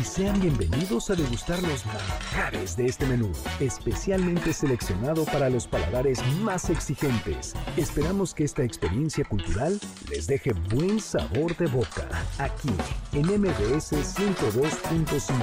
[0.00, 6.24] Y sean bienvenidos a degustar los manjares de este menú, especialmente seleccionado para los paladares
[6.40, 7.54] más exigentes.
[7.76, 12.70] Esperamos que esta experiencia cultural les deje buen sabor de boca, aquí
[13.12, 15.34] en MBS 102.5.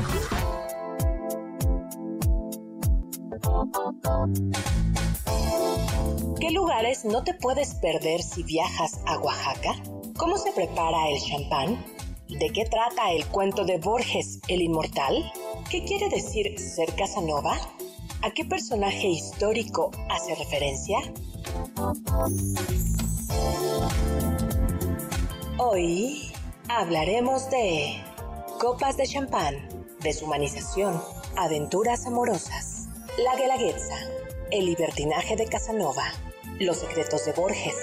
[6.39, 9.75] ¿Qué lugares no te puedes perder si viajas a Oaxaca?
[10.17, 11.98] ¿Cómo se prepara el champán?
[12.29, 15.31] ¿De qué trata el cuento de Borges, el inmortal?
[15.71, 17.57] ¿Qué quiere decir ser Casanova?
[18.21, 20.99] ¿A qué personaje histórico hace referencia?
[25.57, 26.31] Hoy
[26.67, 27.95] hablaremos de
[28.59, 29.55] copas de champán,
[30.01, 31.01] deshumanización,
[31.35, 33.97] aventuras amorosas, la guelaguetza,
[34.51, 36.05] el libertinaje de Casanova,
[36.59, 37.75] los secretos de Borges,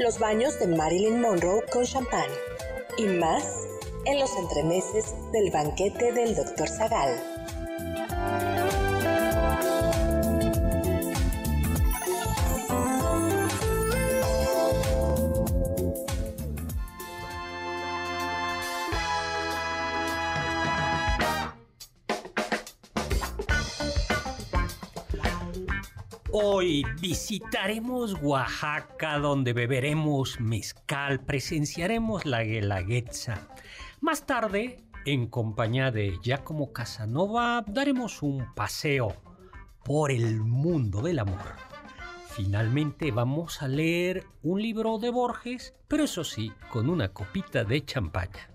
[0.00, 2.28] los baños de Marilyn Monroe con champán
[2.98, 3.65] y más
[4.06, 6.68] en los entremeses del banquete del Dr.
[6.68, 7.20] Zagal.
[26.38, 33.48] Hoy visitaremos Oaxaca donde beberemos mezcal, presenciaremos la guelaguetza
[34.00, 39.14] más tarde, en compañía de Giacomo Casanova, daremos un paseo
[39.84, 41.54] por el mundo del amor.
[42.30, 47.84] Finalmente vamos a leer un libro de Borges, pero eso sí, con una copita de
[47.84, 48.50] champaña.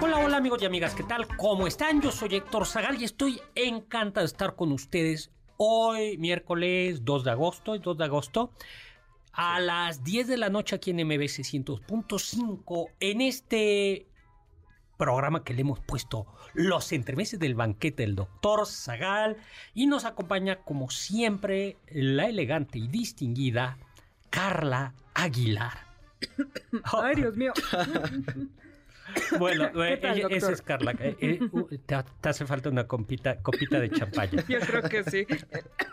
[0.00, 1.28] Hola, hola amigos y amigas, ¿qué tal?
[1.36, 2.00] ¿Cómo están?
[2.00, 7.30] Yo soy Héctor Zagal y estoy encantado de estar con ustedes hoy, miércoles 2 de
[7.30, 8.52] agosto, 2 de agosto,
[9.34, 14.06] a las 10 de la noche aquí en MBC 100.5 en este
[14.96, 19.36] programa que le hemos puesto Los entremeses del banquete del doctor Zagal
[19.74, 23.78] y nos acompaña como siempre la elegante y distinguida
[24.30, 25.78] Carla Aguilar.
[26.84, 27.52] Ay, Dios mío.
[29.38, 30.00] Bueno, eh,
[30.30, 30.94] esa es Carla.
[30.98, 34.44] Eh, eh, te, hace falta una copita, copita de champaña.
[34.48, 35.26] Yo creo que sí.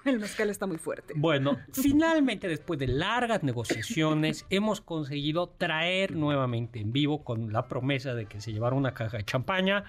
[0.06, 1.14] El mezcal está muy fuerte.
[1.16, 8.14] Bueno, finalmente, después de largas negociaciones, hemos conseguido traer nuevamente en vivo con la promesa
[8.14, 9.84] de que se llevara una caja de champaña.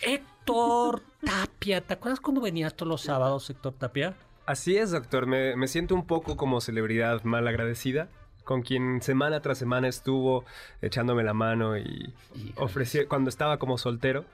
[0.00, 4.14] Héctor Tapia, ¿te acuerdas cuando venías todos los sábados, Héctor Tapia?
[4.46, 5.26] Así es, doctor.
[5.26, 8.08] Me, me siento un poco como celebridad mal agradecida
[8.44, 10.44] con quien semana tras semana estuvo
[10.82, 12.12] echándome la mano y
[12.56, 14.24] ofreció cuando estaba como soltero.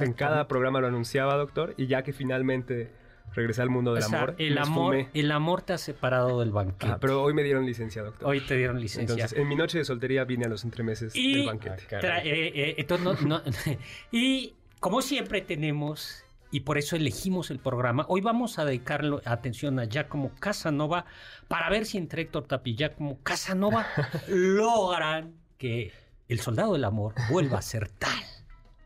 [0.00, 2.90] En cada programa lo anunciaba, doctor, y ya que finalmente
[3.34, 4.34] regresé al mundo del amor.
[4.38, 6.92] El amor, el amor te ha separado del banquete.
[6.92, 8.28] Ah, pero hoy me dieron licencia, doctor.
[8.28, 9.14] Hoy te dieron licencia.
[9.14, 11.84] Entonces, en mi noche de soltería vine a los entremeses del banquete.
[11.96, 13.78] Ah, eh, eh,
[14.10, 18.04] y como siempre tenemos y por eso elegimos el programa.
[18.08, 21.04] Hoy vamos a dedicarle atención a Giacomo Casanova
[21.48, 23.86] para ver si entre Héctor Tapi y Giacomo Casanova
[24.28, 25.92] logran que
[26.28, 28.24] el soldado del amor vuelva a ser tal.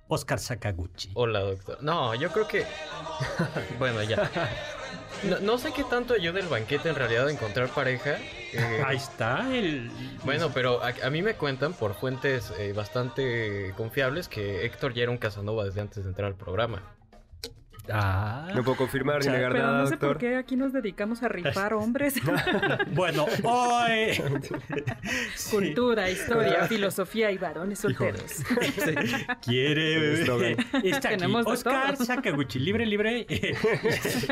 [0.08, 1.10] Oscar Sakaguchi.
[1.14, 1.82] Hola, doctor.
[1.82, 2.66] No, yo creo que.
[3.78, 4.30] bueno, ya.
[5.42, 8.18] No, sé qué tanto ayuda el banquete en realidad a encontrar pareja.
[8.52, 9.90] Eh, Ahí está el...
[10.24, 15.12] Bueno, pero a, mí me cuentan por fuentes eh, bastante confiables que Héctor ya era
[15.12, 16.82] un Casanova desde antes de entrar al programa.
[17.92, 18.50] Ah.
[18.54, 21.28] No puedo confirmar ni negar pero nada, no sé por qué aquí nos dedicamos a
[21.28, 22.14] rifar hombres.
[22.92, 24.18] bueno, hoy...
[25.50, 28.42] Cultura, historia, filosofía y varones solteros.
[29.42, 30.22] Quiere...
[30.82, 31.24] Está aquí.
[31.44, 33.26] Oscar Sakaguchi, libre, libre.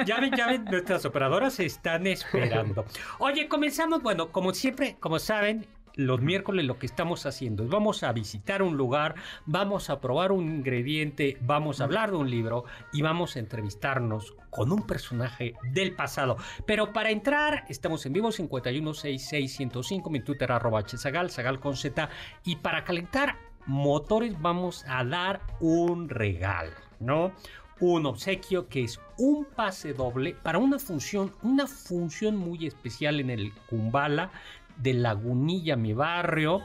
[0.07, 2.85] ya ven, ya ven, nuestras operadoras están esperando.
[3.19, 8.03] Oye, comenzamos, bueno, como siempre, como saben, los miércoles lo que estamos haciendo es vamos
[8.03, 9.15] a visitar un lugar,
[9.47, 14.35] vamos a probar un ingrediente, vamos a hablar de un libro y vamos a entrevistarnos
[14.51, 16.37] con un personaje del pasado.
[16.67, 22.09] Pero para entrar, estamos en vivo 5166105, mi Twitter arroba hsagal, sagal con Z.
[22.45, 27.33] Y para calentar motores vamos a dar un regalo, ¿no?
[27.81, 33.31] Un obsequio que es un pase doble para una función, una función muy especial en
[33.31, 34.31] el Kumbala
[34.77, 36.63] de Lagunilla, mi barrio,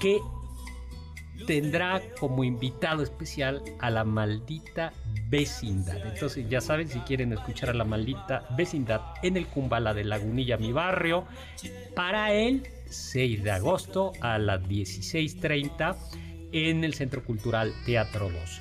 [0.00, 0.20] que
[1.46, 4.92] tendrá como invitado especial a la maldita
[5.28, 6.06] vecindad.
[6.06, 10.56] Entonces ya saben, si quieren escuchar a la maldita vecindad en el Kumbala de Lagunilla,
[10.56, 11.26] mi barrio,
[11.94, 15.96] para el 6 de agosto a las 16.30
[16.52, 18.60] en el Centro Cultural Teatro 2.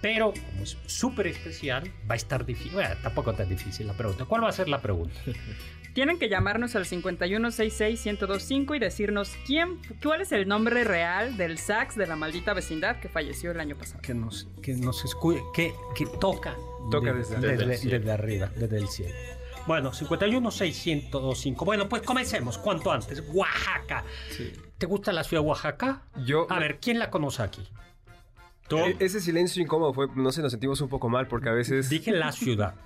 [0.00, 2.72] Pero como es súper especial, va a estar difícil.
[2.72, 4.24] Bueno, tampoco tan difícil la pregunta.
[4.26, 5.18] ¿Cuál va a ser la pregunta?
[5.98, 11.96] Tienen que llamarnos al 5166-1025 y decirnos quién, cuál es el nombre real del sax
[11.96, 14.00] de la maldita vecindad que falleció el año pasado.
[14.00, 16.54] Que nos, que nos escuche, que, que toca,
[16.92, 17.98] Toca de- desde- desde, desde el cielo.
[17.98, 19.14] desde arriba, desde el cielo.
[19.66, 21.64] Bueno, 51-605.
[21.64, 22.58] Bueno, pues comencemos.
[22.58, 23.20] ¿Cuánto antes?
[23.32, 24.04] Oaxaca.
[24.30, 24.52] Sí.
[24.78, 26.02] ¿Te gusta la ciudad de Oaxaca?
[26.24, 27.68] Yo, A ver, ¿quién la conoce aquí?
[28.68, 28.78] ¿Tú?
[28.78, 31.88] e- ese silencio incómodo fue, no sé, nos sentimos un poco mal porque a veces
[31.90, 32.76] Dije la ciudad.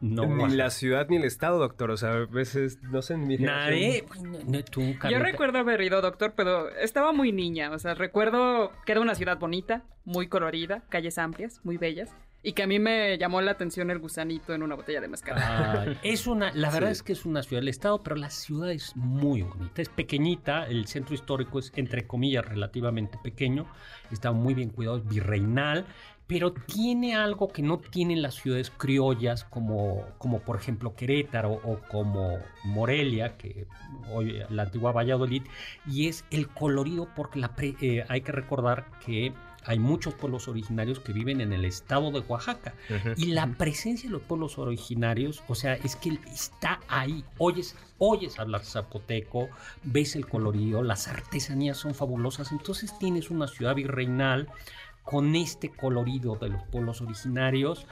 [0.00, 0.54] No, ni Oaxaca.
[0.54, 1.90] la ciudad ni el estado, doctor.
[1.90, 4.04] O sea, a veces, no sé, en mi Nadie.
[4.10, 7.70] generación- No, no, tú, Yo recuerdo haber ido, doctor, pero estaba muy niña.
[7.70, 12.14] O sea, recuerdo que era una ciudad bonita, muy colorida, calles amplias, muy bellas.
[12.42, 15.98] Y que a mí me llamó la atención el gusanito en una botella de mezcal.
[16.02, 16.92] Es una, la verdad Sí.
[16.92, 19.82] es que es una ciudad del estado, pero la ciudad es muy bonita.
[19.82, 23.66] Es pequeñita, el centro histórico es entre comillas relativamente pequeño,
[24.10, 25.84] está muy bien cuidado, es virreinal,
[26.30, 31.80] pero tiene algo que no tienen las ciudades criollas como, como por ejemplo Querétaro o
[31.90, 33.66] como Morelia, que
[34.12, 35.42] hoy la antigua Valladolid,
[35.88, 39.32] y es el colorido porque la pre- eh, hay que recordar que
[39.64, 42.74] hay muchos pueblos originarios que viven en el estado de Oaxaca.
[43.16, 47.24] Y la presencia de los pueblos originarios, o sea, es que está ahí.
[47.38, 49.48] Oyes, oyes hablar zapoteco,
[49.82, 52.52] ves el colorido, las artesanías son fabulosas.
[52.52, 54.48] Entonces tienes una ciudad virreinal
[55.10, 57.84] con este colorido de los pueblos originarios.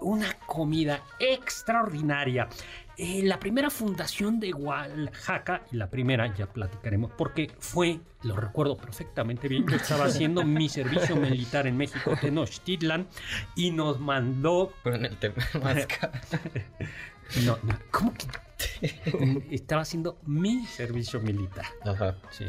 [0.00, 2.48] Una comida extraordinaria.
[2.96, 8.76] Eh, la primera fundación de Oaxaca, y la primera ya platicaremos, porque fue, lo recuerdo
[8.76, 13.06] perfectamente bien, yo estaba haciendo mi servicio militar en México, Tenochtitlan,
[13.54, 15.36] y nos mandó Con el tema
[17.44, 18.26] no, no, ¿cómo que?
[19.50, 21.66] Estaba haciendo mi servicio militar.
[21.84, 22.16] Ajá.
[22.30, 22.46] Sí.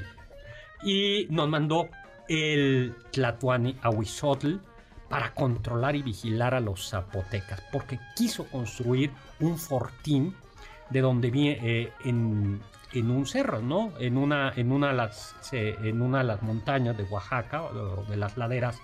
[0.83, 1.89] Y nos mandó
[2.27, 4.55] el Tlatuani Ahuizotl
[5.09, 10.35] para controlar y vigilar a los zapotecas, porque quiso construir un fortín
[10.89, 12.61] de donde viene en,
[12.93, 13.91] en un cerro, ¿no?
[13.99, 17.63] En una, en una, de las, en una de las montañas de Oaxaca,
[18.07, 18.77] de las laderas,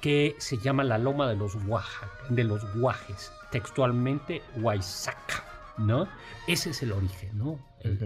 [0.00, 2.08] que se llama la Loma de los, Oaxaca,
[2.74, 5.44] Guajes, textualmente Huayzaca,
[5.78, 6.08] ¿no?
[6.46, 7.58] Ese es el origen, ¿no?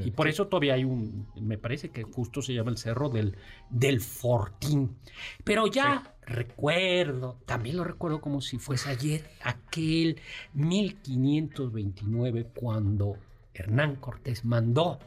[0.04, 3.36] Y por eso todavía hay un, me parece que justo se llama el cerro del,
[3.70, 4.96] del Fortín.
[5.44, 10.20] Pero ya recuerdo, también lo recuerdo como si fuese ayer, aquel
[10.54, 13.16] 1529, cuando
[13.54, 14.98] Hernán Cortés mandó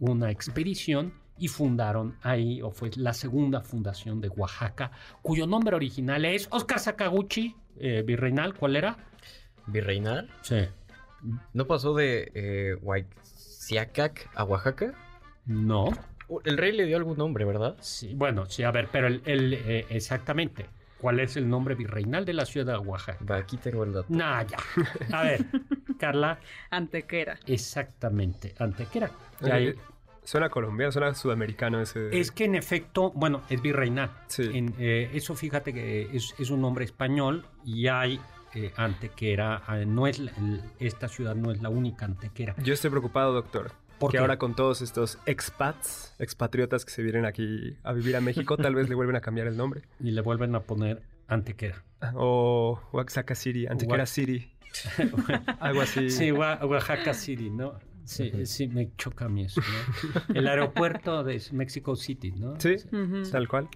[0.00, 4.92] una expedición y fundaron ahí, o fue la segunda fundación de Oaxaca,
[5.22, 8.96] cuyo nombre original es Oscar Sakaguchi, eh, virreinal, ¿cuál era?
[9.66, 10.30] ¿Virreinal?
[10.42, 10.56] Sí.
[11.52, 14.92] ¿No pasó de eh, Huayciacac a Oaxaca?
[15.46, 15.86] No.
[16.28, 17.76] Uh, El rey le dio algún nombre, ¿verdad?
[17.80, 20.66] Sí, bueno, sí, a ver, pero el, el, eh, exactamente,
[20.98, 23.24] ¿cuál es el nombre virreinal de la ciudad de Oaxaca?
[23.30, 24.06] Va, aquí tengo el dato.
[24.08, 24.56] Nah, ya.
[25.12, 25.44] A ver,
[25.98, 26.38] Carla,
[26.70, 27.38] Antequera.
[27.46, 29.10] exactamente, Antequera.
[29.42, 29.76] Eh, Ahí- eh,
[30.26, 32.18] Suena colombiano, suena sudamericano ese.
[32.18, 34.10] Es que en efecto, bueno, es virreinal.
[34.26, 34.48] Sí.
[34.54, 38.18] En, eh, eso fíjate que es, es un nombre español y hay
[38.54, 39.62] eh, Antequera.
[39.68, 40.20] eh, no es
[40.78, 42.54] esta ciudad no es la única Antequera.
[42.62, 43.72] Yo estoy preocupado, doctor.
[43.98, 44.20] ¿Por que qué?
[44.20, 48.74] ahora con todos estos expats, expatriotas que se vienen aquí a vivir a México, tal
[48.74, 49.82] vez le vuelven a cambiar el nombre.
[50.00, 51.84] Y le vuelven a poner Antequera.
[52.14, 54.50] O Oaxaca City, Antequera Oax- City.
[55.60, 56.10] Algo así.
[56.10, 57.78] Sí, Oa- Oaxaca City, ¿no?
[58.04, 60.34] Sí, sí, me choca a mí eso, ¿no?
[60.34, 62.60] El aeropuerto de Mexico City, ¿no?
[62.60, 62.74] Sí,
[63.32, 63.68] tal cual.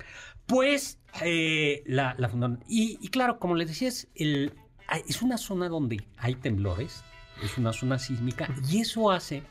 [0.44, 2.62] Pues eh, la, la fundaron.
[2.68, 4.52] Y, y claro, como les decía, es, el,
[4.96, 7.04] es una zona donde hay temblores,
[7.42, 9.42] es una zona sísmica, y eso hace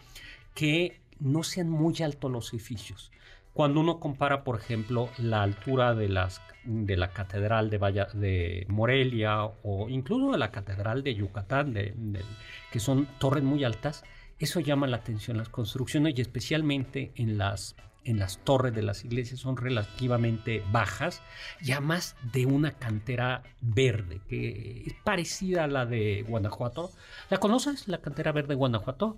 [0.53, 3.11] que no sean muy altos los edificios.
[3.53, 8.65] Cuando uno compara, por ejemplo, la altura de, las, de la Catedral de, Valla- de
[8.69, 12.23] Morelia o incluso de la Catedral de Yucatán, de- de-
[12.71, 14.03] que son torres muy altas,
[14.37, 19.03] eso llama la atención las construcciones y especialmente en las, en las torres de las
[19.03, 21.21] iglesias son relativamente bajas,
[21.61, 26.91] ya más de una cantera verde, que es parecida a la de Guanajuato.
[27.29, 29.17] ¿La conoces, la cantera verde de Guanajuato?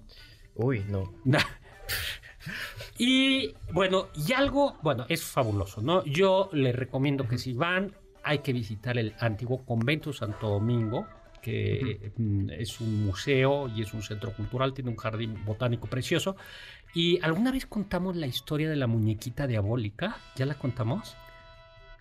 [0.55, 1.13] Uy, no.
[2.97, 6.03] y bueno, y algo, bueno, es fabuloso, ¿no?
[6.05, 7.93] Yo les recomiendo que si van,
[8.23, 11.07] hay que visitar el antiguo convento Santo Domingo,
[11.41, 16.35] que mm, es un museo y es un centro cultural, tiene un jardín botánico precioso.
[16.93, 21.15] Y alguna vez contamos la historia de la muñequita diabólica, ¿ya la contamos?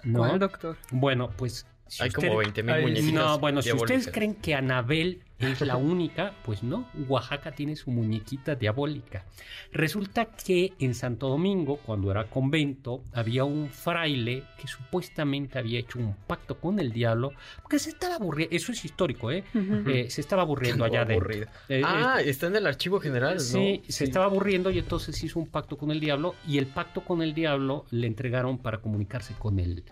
[0.05, 0.39] ¿No?
[0.39, 0.77] doctor?
[0.91, 1.67] Bueno, pues
[1.99, 3.13] hay como 20 mil muñequitas.
[3.13, 6.89] No, bueno, si ustedes creen que Anabel es la única, pues no.
[7.09, 9.25] Oaxaca tiene su muñequita diabólica.
[9.73, 15.99] Resulta que en Santo Domingo, cuando era convento, había un fraile que supuestamente había hecho
[15.99, 18.57] un pacto con el diablo, porque se estaba aburriendo.
[18.57, 19.45] Eso es histórico, ¿eh?
[19.87, 21.47] eh se estaba aburriendo allá de.
[21.69, 25.47] Eh, ah, está en el archivo general, sí, se estaba aburriendo y entonces hizo un
[25.47, 29.59] pacto con el diablo y el pacto con el diablo le entregaron para comunicarse con
[29.61, 29.85] él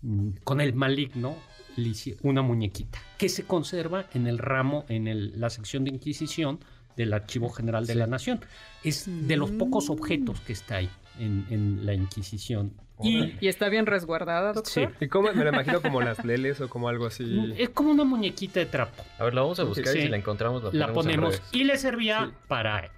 [0.00, 1.36] Mm, con el maligno
[2.22, 6.60] una muñequita que se conserva en el ramo, en la sección de Inquisición
[6.96, 8.40] del Archivo General de la Nación.
[8.82, 12.72] Es de los pocos objetos que está ahí en, la Inquisición.
[13.00, 14.92] Y, está bien resguardada, doctor.
[15.00, 15.32] ¿Y cómo?
[15.32, 17.24] Me la imagino como las leles o como algo así.
[17.24, 19.04] Mm, es como una muñequita de trapo.
[19.18, 21.40] A ver, la vamos a buscar y si la encontramos la ponemos.
[21.52, 22.90] y le servía para...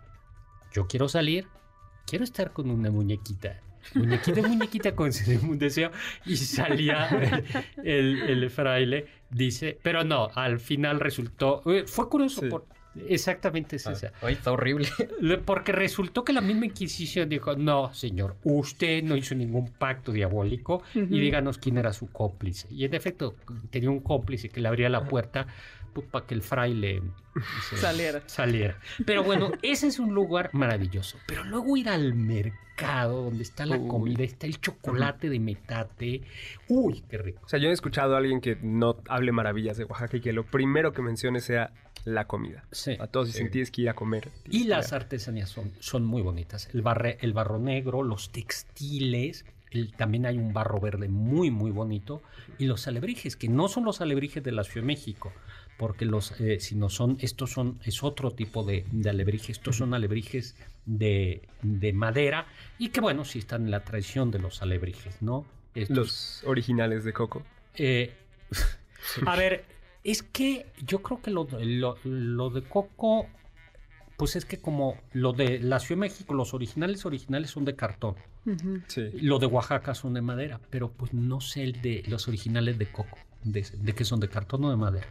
[0.72, 1.49] Yo quiero salir,
[2.06, 3.60] quiero estar con una muñequita
[3.94, 5.10] muñequita, muñequita, con
[5.42, 5.90] un deseo,
[6.26, 7.42] y salía
[7.82, 12.66] el, fraile, dice, pero no, al final resultó, eh, fue curioso, por,
[13.08, 14.12] exactamente es ah, esa.
[14.22, 14.88] Ay, está horrible.
[15.44, 20.82] Porque resultó que la misma Inquisición dijo, no, señor, usted no hizo ningún pacto diabólico
[20.94, 22.68] y díganos quién era su cómplice.
[22.70, 23.34] Y en efecto,
[23.70, 25.54] tenía un cómplice que le abría la puerta pues,
[26.11, 27.02] para que el fraile
[27.76, 28.23] saliera.
[28.26, 28.78] saliera.
[29.04, 31.18] Pero bueno, ese es un lugar maravilloso.
[31.26, 36.23] Pero luego ir al mercado donde está la comida, está el chocolate de metate.
[36.68, 37.42] Uy, qué rico.
[37.44, 40.32] O sea, yo he escuchado a alguien que no hable maravillas de Oaxaca y que
[40.32, 41.73] lo primero que mencione sea
[42.04, 42.64] la comida.
[42.73, 42.97] Sí.
[42.99, 44.30] A todos dicen, tienes que ir a comer.
[44.49, 46.68] Y las artesanías son, son muy bonitas.
[46.73, 49.44] El, barre, el barro negro, los textiles,
[49.97, 52.23] también hay un barro verde muy, muy bonito.
[52.59, 55.32] Y los alebrijes, que no son los alebrijes de la Ciudad de México,
[55.80, 59.94] porque los, eh, si no son, estos son, es otro tipo de, alebrijes, estos son
[59.94, 61.49] alebrijes de,
[61.94, 62.46] madera
[62.78, 65.46] y que bueno, sí están en la tradición de los alebrijes, ¿no?
[65.88, 67.44] los originales de coco.
[67.76, 68.12] Eh,
[69.25, 69.64] a ver,
[70.04, 71.49] es que yo creo que lo,
[72.04, 73.26] lo, de coco,
[74.18, 77.75] pues es que como lo de la Ciudad de México, los originales originales son de
[77.75, 78.16] cartón.
[79.14, 82.92] Lo de Oaxaca son de madera, pero pues no sé el de los originales de
[82.92, 85.06] coco, de, de que son de cartón o de madera.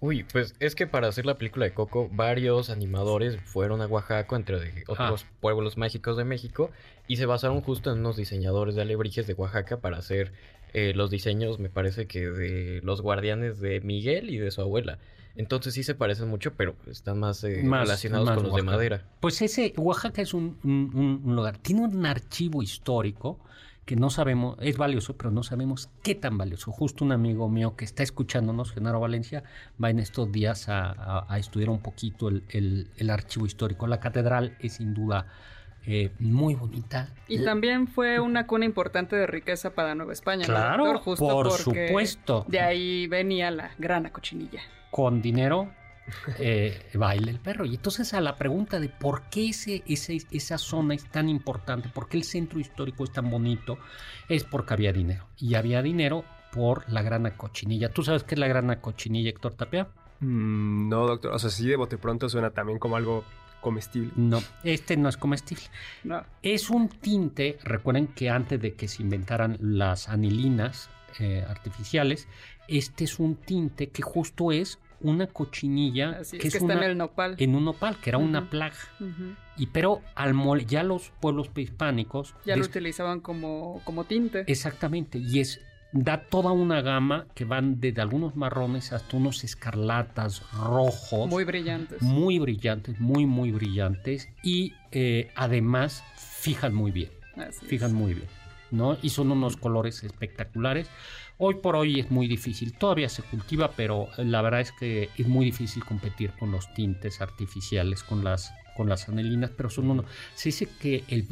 [0.00, 4.36] Uy, pues es que para hacer la película de Coco, varios animadores fueron a Oaxaca,
[4.36, 6.70] entre otros pueblos mágicos de México,
[7.08, 10.32] y se basaron justo en unos diseñadores de alebrijes de Oaxaca para hacer
[10.72, 14.98] eh, los diseños, me parece que de los guardianes de Miguel y de su abuela.
[15.34, 19.04] Entonces sí se parecen mucho, pero están más, eh, relacionados con los de madera.
[19.20, 23.38] Pues ese Oaxaca es un, un lugar, tiene un archivo histórico
[23.88, 26.70] que no sabemos, es valioso, pero no sabemos qué tan valioso.
[26.70, 29.44] Justo un amigo mío que está escuchándonos, Genaro Valencia,
[29.82, 33.86] va en estos días a, estudiar un poquito el, archivo histórico.
[33.86, 35.24] La catedral es sin duda
[35.86, 37.08] eh, muy bonita.
[37.28, 40.44] Y también fue una cuna importante de riqueza para Nueva España.
[40.44, 42.44] Claro, por supuesto.
[42.46, 44.60] De ahí venía la grana cochinilla.
[44.90, 45.70] Con dinero
[46.38, 47.64] eh, baila el perro.
[47.64, 52.08] Y entonces a la pregunta de por qué ese, esa zona es tan importante, por
[52.08, 53.78] qué el centro histórico es tan bonito,
[54.28, 55.26] es porque había dinero.
[55.38, 57.90] Y había dinero por la grana cochinilla.
[57.90, 59.88] ¿Tú sabes qué es la grana cochinilla, Héctor Tapia?
[60.20, 61.32] Mm, no, doctor.
[61.32, 63.24] O sea, sí de bote pronto suena también como algo
[63.60, 64.12] comestible.
[64.16, 65.64] No, este no es comestible.
[66.04, 66.24] No.
[66.42, 72.28] Es un tinte, recuerden que antes de que se inventaran las anilinas eh, artificiales,
[72.68, 77.36] este es un tinte que justo es una cochinilla que, es está en el nopal.
[77.38, 78.76] En un nopal, que era una plaga.
[79.56, 82.34] Y pero al mole, ya los pueblos prehispánicos...
[82.44, 84.44] Ya lo utilizaban como, como tinte.
[84.46, 85.60] Exactamente, y es
[85.92, 91.28] da toda una gama que van desde algunos marrones hasta unos escarlatas rojos.
[91.28, 92.02] Muy brillantes.
[92.02, 94.28] Muy brillantes, muy, muy brillantes.
[94.42, 97.10] Y eh, además fijan muy bien.
[97.66, 98.28] fijan muy bien.
[98.70, 98.98] ¿no?
[99.02, 100.88] Y son unos colores espectaculares.
[101.40, 105.28] Hoy por hoy es muy difícil, todavía se cultiva, pero la verdad es que es
[105.28, 110.04] muy difícil competir con los tintes artificiales, con las, con las anelinas, pero son uno.
[110.34, 111.28] Se dice que el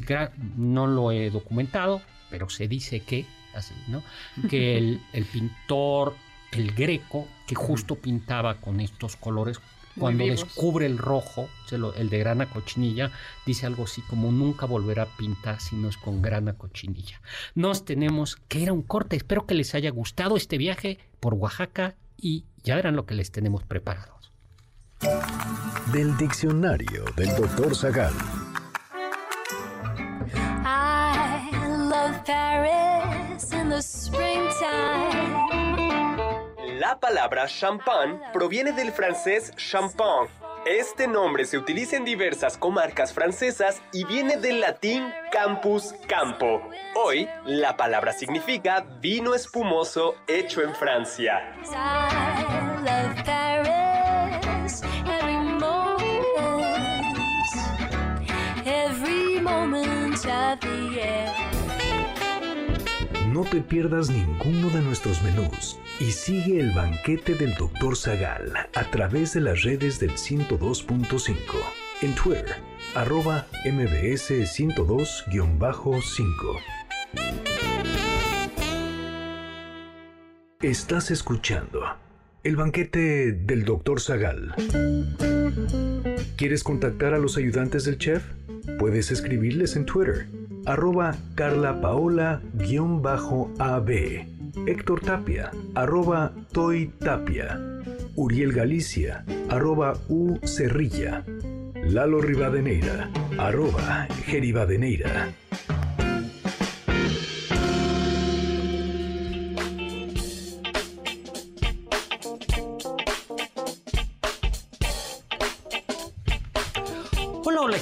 [0.56, 4.04] no lo he documentado, pero se dice que, así, ¿no?
[4.48, 6.14] Que el, el pintor,
[6.52, 9.58] el greco, que justo pintaba con estos colores,
[9.98, 13.10] cuando descubre el rojo, el de grana cochinilla,
[13.46, 17.20] dice algo así como nunca volverá a pintar si no es con grana cochinilla.
[17.54, 19.16] Nos tenemos que ir a un corte.
[19.16, 23.30] Espero que les haya gustado este viaje por Oaxaca y ya verán lo que les
[23.30, 24.32] tenemos preparados.
[25.92, 28.14] Del diccionario del doctor Zagal.
[30.64, 31.50] I
[31.88, 35.65] love Paris in the springtime.
[36.78, 40.28] La palabra champán proviene del francés champagne.
[40.66, 46.60] Este nombre se utiliza en diversas comarcas francesas y viene del latín campus campo.
[46.94, 51.40] Hoy, la palabra significa vino espumoso hecho en Francia.
[58.66, 61.45] Every moment, of the.
[63.36, 67.94] No te pierdas ninguno de nuestros menús y sigue el banquete del Dr.
[67.94, 71.36] Zagal a través de las redes del 102.5.
[72.00, 72.54] En Twitter,
[72.94, 76.60] arroba mbs 102-5.
[80.62, 81.82] Estás escuchando
[82.42, 84.00] el banquete del Dr.
[84.00, 84.54] Zagal.
[86.38, 88.24] ¿Quieres contactar a los ayudantes del chef?
[88.78, 90.26] Puedes escribirles en Twitter,
[90.66, 93.90] arroba carlapaola-ab,
[94.66, 97.58] Héctor Tapia, arroba Toy Tapia,
[98.16, 101.24] Uriel Galicia, arroba U Cerrilla,
[101.86, 103.08] Lalo Rivadeneira,
[103.38, 105.45] arroba Geribadeneira.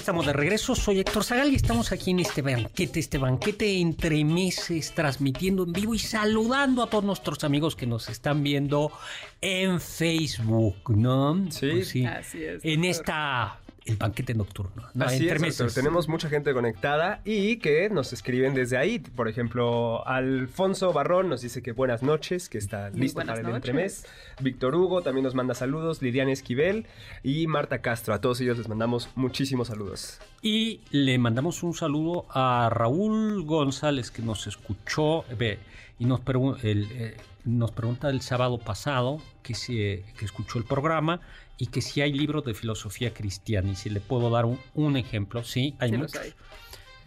[0.05, 0.75] Estamos de regreso.
[0.75, 5.73] Soy Héctor Zagal y estamos aquí en este banquete, este banquete entre meses, transmitiendo en
[5.73, 8.93] vivo y saludando a todos nuestros amigos que nos están viendo
[9.41, 11.51] en Facebook, ¿no?
[11.51, 11.71] Sí.
[11.71, 12.05] Pues sí.
[12.05, 12.91] Así es, En doctor.
[12.91, 14.83] esta, el banquete nocturno.
[14.95, 15.05] ¿no?
[15.05, 15.73] Así es, doctor.
[15.73, 18.99] Tenemos mucha gente conectada y que nos escriben desde ahí.
[18.99, 23.57] Por ejemplo, Alfonso Barrón nos dice que buenas noches, que está listo para el noches.
[23.57, 24.07] entremés.
[24.41, 26.01] Víctor Hugo también nos manda saludos.
[26.01, 26.87] Lidiana Esquivel
[27.23, 28.15] y Marta Castro.
[28.15, 30.19] A todos ellos les mandamos muchísimos saludos.
[30.41, 35.59] Y le mandamos un saludo a Raúl González que nos escuchó ve,
[35.99, 40.59] y nos, pregu- el, eh, nos pregunta el sábado pasado que, si, eh, que escuchó
[40.59, 41.21] el programa
[41.59, 44.97] y que si hay libros de filosofía cristiana y si le puedo dar un, un
[44.97, 45.45] ejemplo.
[45.45, 46.17] Sí, hay Sí muchos.
[46.21, 46.35] hay.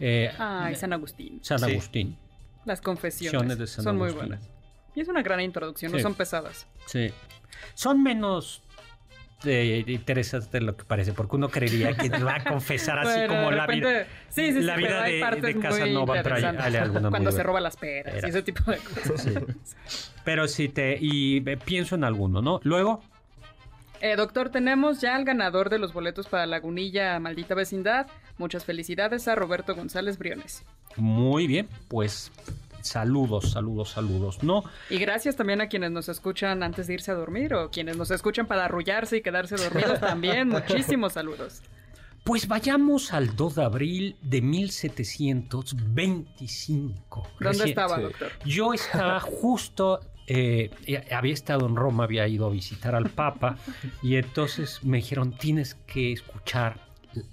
[0.00, 1.40] Eh, Ay, San Agustín.
[1.42, 1.70] San Sí.
[1.72, 2.16] Agustín.
[2.64, 4.40] Las confesiones Confesiones de San son muy buenas.
[4.94, 6.66] Y es una gran introducción, no son pesadas.
[6.86, 7.10] Sí.
[7.74, 8.62] Son menos
[9.44, 13.34] eh, interesantes de lo que parece, porque uno creería que va a confesar así Bueno,
[13.34, 13.88] como de la vida.
[13.90, 18.14] repente- Sí, sí, sí, la vida de, de Casanova Cuando muy se roba las peras
[18.16, 18.26] Era.
[18.26, 19.22] y ese tipo de cosas.
[19.22, 19.34] Sí.
[20.24, 20.98] Pero sí te.
[21.00, 22.60] Y eh, pienso en alguno, ¿no?
[22.64, 23.02] Luego,
[24.00, 28.06] Eh, doctor, tenemos ya al ganador de los boletos para Lagunilla Maldita Vecindad.
[28.38, 30.62] Muchas felicidades a Roberto González Briones.
[30.96, 32.30] muy bien, pues
[32.80, 34.62] saludos, saludos, saludos, ¿no?
[34.88, 38.10] Y gracias también a quienes nos escuchan antes de irse a dormir o quienes nos
[38.12, 40.48] escuchan para arrullarse y quedarse dormidos también.
[40.48, 41.60] Muchísimos saludos.
[42.24, 47.28] Pues vayamos al 2 de abril de 1725.
[47.40, 48.02] ¿Dónde Recién- estaba, sí.
[48.02, 48.28] doctor?
[48.44, 53.56] Yo estaba justo, eh, eh, había estado en Roma, había ido a visitar al Papa
[54.02, 56.86] y entonces me dijeron, tienes que escuchar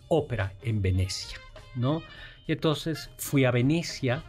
[0.08, 1.38] ópera en Venecia,
[1.76, 2.02] ¿no?
[2.48, 4.24] Y entonces fui a Venecia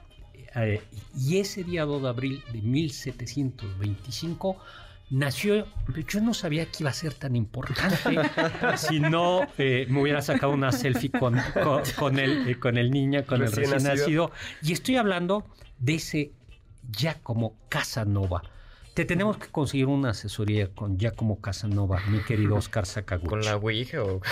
[0.57, 0.83] eh,
[1.17, 4.57] y ese día 2 de abril de 1725
[5.11, 5.67] nació,
[6.09, 8.19] yo no sabía que iba a ser tan importante,
[8.77, 13.25] si no eh, me hubiera sacado una selfie con, con, con el, con el niño,
[13.27, 14.29] con el Recién recién nacido.
[14.29, 14.33] nacido.
[14.63, 15.47] Y estoy hablando
[15.79, 16.33] de ese
[16.91, 18.43] Giacomo Casanova.
[18.97, 23.29] Te tenemos que conseguir una asesoría con Giacomo Casanova, mi querido Oscar Sakaguchi.
[23.29, 24.23] ¿Con la Ouija o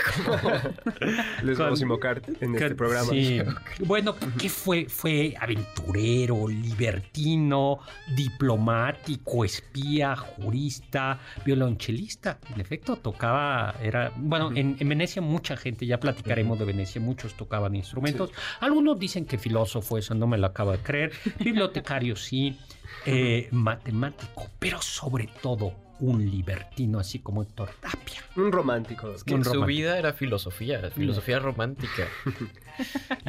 [1.43, 3.11] Les vamos a invocar en este programa.
[3.11, 3.43] sí.
[3.85, 4.87] Bueno, ¿qué fue?
[4.87, 7.81] Fue aventurero, libertino,
[8.17, 12.39] diplomático, espía, jurista, violonchelista.
[12.55, 17.35] En efecto, tocaba, era, bueno, en, en Venecia mucha gente, ya platicaremos de Venecia, muchos
[17.35, 18.31] tocaban instrumentos.
[18.61, 21.13] Algunos dicen que filósofo, eso no me lo acabo de creer.
[21.39, 22.59] Bibliotecario, sí.
[23.07, 28.23] Eh, matemático, pero sobre todo un libertino, así como Héctor Tapia.
[28.37, 29.15] Un romántico.
[29.25, 32.09] que Un su vida era filosofía, filosofía romántica?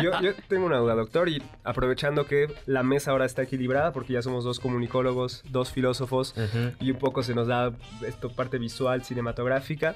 [0.01, 4.13] Yo, yo tengo una duda, doctor, y aprovechando que la mesa ahora está equilibrada, porque
[4.13, 6.33] ya somos dos comunicólogos, dos filósofos,
[6.79, 7.71] y un poco se nos da
[8.05, 9.95] esto parte visual, cinematográfica,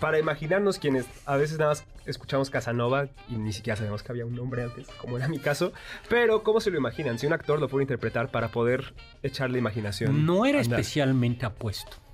[0.00, 4.24] para imaginarnos quienes a veces nada más escuchamos Casanova y ni siquiera sabemos que había
[4.24, 5.72] un nombre antes, como era mi caso,
[6.08, 7.18] pero ¿cómo se lo imaginan?
[7.18, 10.24] Si un actor lo puede interpretar para poder echarle imaginación.
[10.24, 10.80] No era andar.
[10.80, 12.05] especialmente apuesto.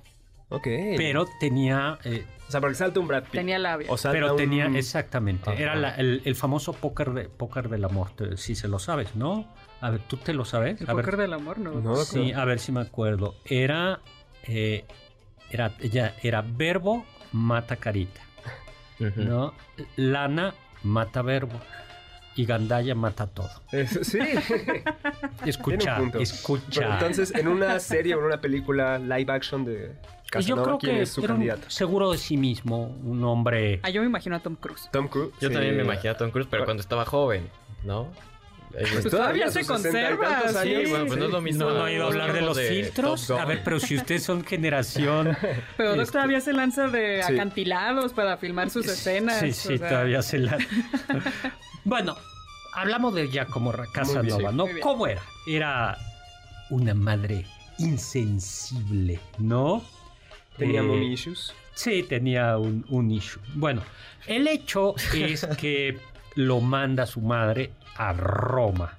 [0.53, 0.67] Ok.
[0.97, 1.97] pero tenía...
[2.05, 3.31] eh, O sea, porque salta un Brad Pitt.
[3.33, 3.87] Tenía labia.
[3.91, 5.59] O pero un- tenía, exactamente, Ajá.
[5.61, 9.15] era la- el, el famoso póker, de, póker del amor, te- si se lo sabes,
[9.15, 9.47] ¿no?
[9.81, 10.79] A ver, ¿tú te lo sabes?
[10.79, 11.71] El A ver, póker del amor, ¿no?
[11.81, 13.35] No, Sí, a ver si me acuerdo.
[13.45, 13.99] Era,
[14.43, 14.85] eh,
[15.49, 18.21] era, ella era verbo mata carita.
[19.17, 19.53] ¿no?
[19.97, 21.59] Lana mata verbo
[22.35, 23.49] y Gandaya mata todo.
[23.71, 24.19] Eso, sí.
[25.45, 26.63] Escucha, escucha.
[26.81, 29.93] Pero entonces, en una serie o en una película live action de
[30.39, 31.69] Yo creo ¿quién que es su era un candidato?
[31.69, 33.79] seguro de sí mismo, un hombre.
[33.83, 34.89] Ah, yo me imagino a Tom Cruise.
[34.91, 35.31] Tom Cruise.
[35.39, 35.53] Yo Sí.
[35.53, 37.49] también me imagino a Tom Cruise, pero cuando estaba joven,
[37.83, 38.07] ¿no?
[38.71, 40.85] Pues todavía se conserva, sí.
[40.89, 41.65] bueno, pues no es lo mismo.
[41.69, 43.29] No, no he ido a los hablar de los filtros.
[43.29, 45.37] A ver, pero si ustedes son generación.
[45.77, 47.33] Pero Este- todavía se lanza de Sí.
[47.33, 49.41] acantilados para filmar sus escenas.
[49.41, 50.57] Sí, o sí, sea, todavía se la.
[51.85, 52.15] bueno,
[52.73, 54.55] hablamos de Giacomo Ra- Casanova, sí.
[54.57, 54.65] ¿no?
[54.81, 55.21] ¿Cómo era?
[55.45, 55.95] Era
[56.71, 57.45] una madre
[57.77, 59.83] insensible, ¿no?
[60.57, 61.53] Tenía Eh, mommy issues.
[61.73, 63.41] Sí, tenía un, un issue.
[63.55, 63.81] Bueno,
[64.27, 65.97] el hecho es que
[66.35, 68.97] lo manda su madre a Roma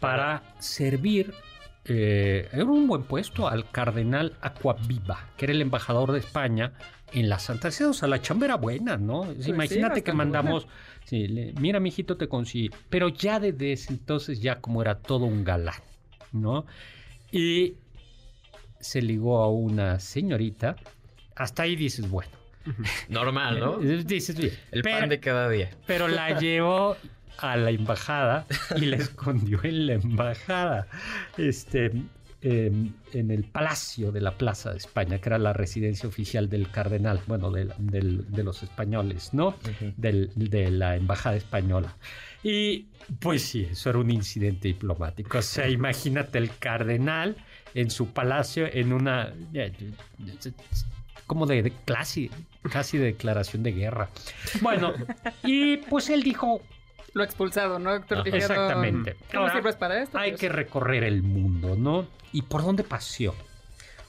[0.00, 1.32] para servir
[1.84, 6.72] eh, en un buen puesto al cardenal Aquaviva, que era el embajador de España
[7.12, 7.88] en la Santa Sede.
[7.88, 9.22] O sea, la chamba era buena, ¿no?
[9.22, 10.66] Pues sí, Imagínate que mandamos...
[11.04, 12.70] sí, le- mira, mijito, te consigue.
[12.90, 15.80] Pero ya desde ese entonces, ya como era todo un galán,
[16.32, 16.66] ¿no?
[17.32, 17.74] Y
[18.80, 20.76] se ligó a una señorita.
[21.36, 22.30] Hasta ahí dices, bueno.
[23.08, 23.80] Normal, ¿no?
[23.82, 24.52] Eh, Dices bien.
[24.72, 25.70] El pero, pan de cada día.
[25.86, 26.96] pero la llevó
[27.38, 30.86] a la embajada y la escondió en la embajada.
[31.36, 31.92] Este.
[32.42, 32.70] eh,
[33.14, 37.20] en el palacio de la Plaza de España, que era la residencia oficial del cardenal,
[37.26, 37.72] bueno, del-
[38.30, 39.56] de los españoles, ¿no?
[39.96, 41.96] Del- de la embajada española.
[42.44, 42.86] Y
[43.18, 45.38] pues sí, eso era un incidente diplomático.
[45.38, 47.34] O sea, imagínate el cardenal
[47.74, 49.32] en su palacio en una...
[51.26, 52.30] como de, de casi,
[52.70, 54.08] casi de declaración de guerra.
[54.62, 54.94] Bueno,
[55.44, 56.62] y pues él dijo,
[57.14, 58.18] Lo expulsado, ¿no, doctor?
[58.18, 58.24] Ajá.
[58.24, 59.12] Dijeron, exactamente.
[59.14, 60.18] "¿Tú no Ahora, sirves para esto?
[60.18, 62.06] hay Pues, que recorrer el mundo, ¿no?
[62.32, 63.34] ¿Y por dónde paseó?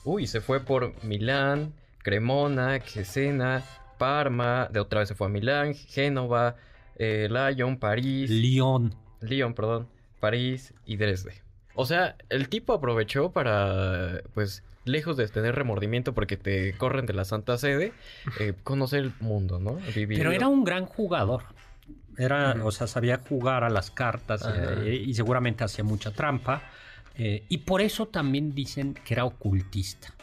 [0.03, 3.63] Uy, se fue por Milán, Cremona, Cesena,
[3.97, 6.55] Parma, de otra vez se fue a Milán, Génova,
[6.97, 8.95] eh, Lyon, París, León.
[9.21, 9.89] Lyon, perdón,
[10.21, 11.41] París y Dresde.
[11.75, 17.13] O sea, el tipo aprovechó para, pues, lejos de tener remordimiento porque te corren de
[17.13, 17.93] la Santa Sede,
[18.39, 19.75] eh, conocer el mundo, ¿no?
[19.95, 20.17] Vivir.
[20.17, 21.43] Pero era un gran jugador.
[22.17, 24.73] Era, o sea, sabía jugar a las cartas Ajá.
[24.83, 26.61] eh, y seguramente hacía mucha trampa.
[27.17, 30.13] eh, y por eso también dicen que era ocultista.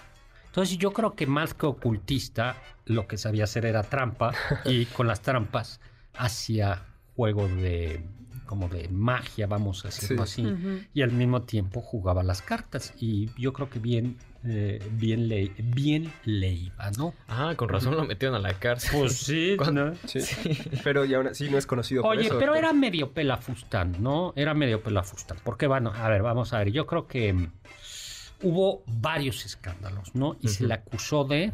[0.46, 2.56] Entonces yo creo que más que ocultista,
[2.86, 4.32] lo que sabía hacer era trampa
[4.64, 5.80] y con las trampas
[6.14, 6.82] hacía
[7.14, 8.02] juego de
[8.46, 10.42] como de magia, vamos a decirlo Sí.
[10.42, 14.16] así, y al mismo tiempo jugaba las cartas y yo creo que bien
[14.48, 17.14] eh, bien le bien le iba, ¿no?
[17.26, 18.90] Ah, con razón lo metieron a la cárcel.
[19.00, 19.56] Pues sí.
[19.72, 19.92] ¿no?
[20.06, 20.20] Sí.
[20.84, 22.38] Pero y aún así no es conocido por Oye, eso.
[22.38, 22.58] pero doctor.
[22.58, 24.32] era medio pelafustán, ¿no?
[24.36, 25.38] Era medio pelafustán.
[25.42, 26.70] Porque, bueno, a ver, vamos a ver.
[26.70, 27.50] Yo creo que mm,
[28.42, 30.36] hubo varios escándalos, ¿no?
[30.40, 31.52] Y se le acusó de...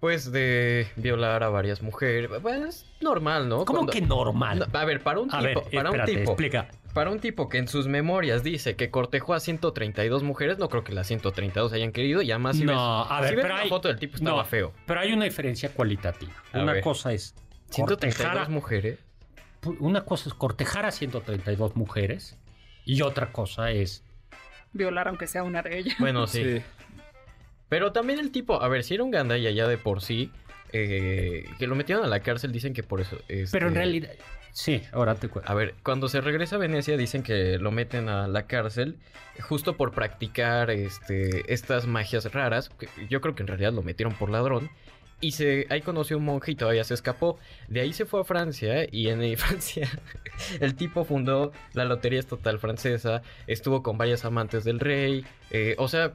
[0.00, 2.30] Pues de violar a varias mujeres.
[2.40, 3.64] Bueno, es normal, ¿no?
[3.64, 4.60] ¿Cómo Cuando- que normal?
[4.72, 6.68] No, a ver, para un a tipo, ver, para un tipo, explica.
[6.94, 10.84] para un tipo que en sus memorias dice que cortejó a 132 mujeres, no creo
[10.84, 12.22] que las 132 hayan querido.
[12.22, 13.68] Y además, si no, ves, a ver, si ves pero la hay...
[13.68, 14.72] foto del tipo estaba no, feo.
[14.86, 16.32] Pero hay una diferencia cualitativa.
[16.52, 16.82] A una ver.
[16.84, 17.34] cosa es
[17.70, 19.00] 132 cortejar a, mujeres.
[19.80, 22.38] una cosa es cortejar a 132 mujeres
[22.84, 24.04] y otra cosa es...
[24.72, 25.96] Violar aunque sea una de ellas.
[25.98, 26.44] Bueno, sí.
[26.44, 26.62] Sí.
[27.68, 30.30] Pero también el tipo, a ver, si era un gandaya ya de por sí,
[30.72, 33.16] eh, que lo metieron a la cárcel, dicen que por eso.
[33.28, 34.10] este, Pero en realidad...
[34.52, 35.50] Sí, ahora te cuento.
[35.50, 38.96] A ver, cuando se regresa a Venecia dicen que lo meten a la cárcel
[39.40, 42.70] justo por practicar este, estas magias raras.
[42.70, 44.68] que Yo creo que en realidad lo metieron por ladrón.
[45.20, 47.38] Y se, ahí conoció un monje y todavía se escapó.
[47.68, 49.88] De ahí se fue a Francia y en Francia
[50.60, 53.22] el tipo fundó la Lotería Estatal Francesa.
[53.46, 55.24] Estuvo con varias amantes del rey.
[55.50, 56.14] eh, o sea,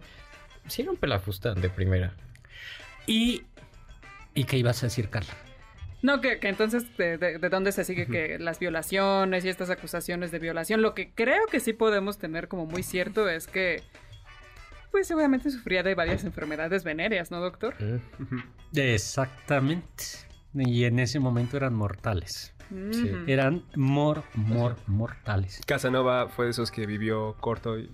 [0.67, 2.13] sí era un pelafustán de primera.
[3.07, 3.43] Y...
[4.35, 5.33] ¿Y qué ibas a decir, Carla?
[6.01, 9.69] No, que, que entonces, de, de- de dónde se sigue que las violaciones y estas
[9.69, 10.81] acusaciones de violación?
[10.81, 13.83] Lo que creo que sí podemos tener como muy cierto es que,
[14.91, 17.75] pues seguramente sufría de varias enfermedades venéreas, ¿no, doctor?
[17.79, 18.39] Mm,
[18.75, 20.03] Exactamente.
[20.55, 22.53] Y en ese momento eran mortales.
[22.91, 23.11] Sí.
[23.27, 25.61] Eran mor, mor, mortales.
[25.65, 27.89] Casanova fue de esos que vivió corto y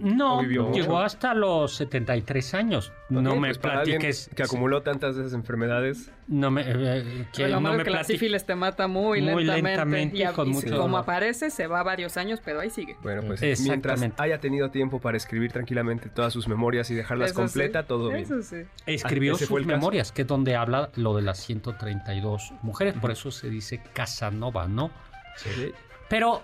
[0.00, 0.98] No, ¿O vivió llegó mucho?
[0.98, 2.92] hasta los 73 años.
[3.08, 4.30] No me pues platiques.
[4.34, 6.10] Que acumuló tantas de esas enfermedades.
[6.28, 8.06] No me, eh, que Lo no me que la platiques.
[8.06, 9.68] sífilis te mata muy, Muy lentamente.
[9.70, 11.00] lentamente y, y a- con y mucho como dolor.
[11.00, 12.96] aparece, se va varios años, pero ahí sigue.
[13.02, 17.40] Bueno, pues mientras haya tenido tiempo para escribir tranquilamente todas sus memorias y dejarlas Eso
[17.40, 18.20] sí, completa, todo bien.
[18.22, 18.62] Eso sí.
[18.86, 19.76] Escribió Ah, sus fue el caso.
[19.76, 22.94] memorias, que es donde habla lo de las 132 mujeres.
[23.00, 24.90] Por eso se dice Casanova, ¿no?
[25.36, 25.72] Sí.
[26.08, 26.42] Pero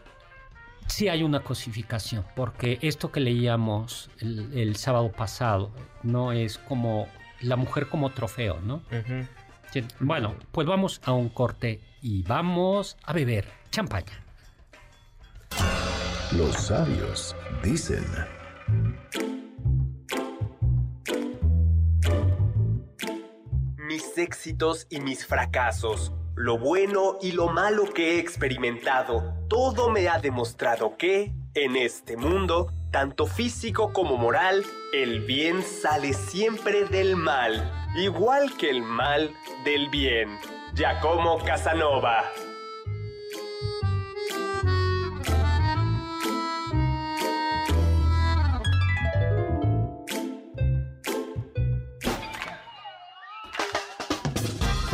[0.86, 5.70] sí hay una cosificación, porque esto que leíamos el, el sábado pasado
[6.02, 7.08] no es como
[7.40, 8.82] la mujer como trofeo, ¿no?
[10.00, 14.22] Bueno, pues vamos a un corte y vamos a beber champaña.
[16.32, 18.04] Los sabios dicen.
[23.86, 30.08] mis éxitos y mis fracasos, lo bueno y lo malo que he experimentado, todo me
[30.08, 37.16] ha demostrado que, en este mundo, tanto físico como moral, el bien sale siempre del
[37.16, 40.38] mal, igual que el mal del bien.
[40.74, 42.24] Giacomo Casanova.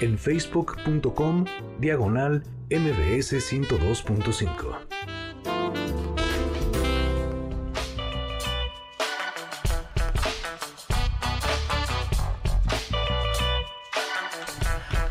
[0.00, 1.44] en facebook.com
[1.80, 4.95] diagonal mbs 102.5.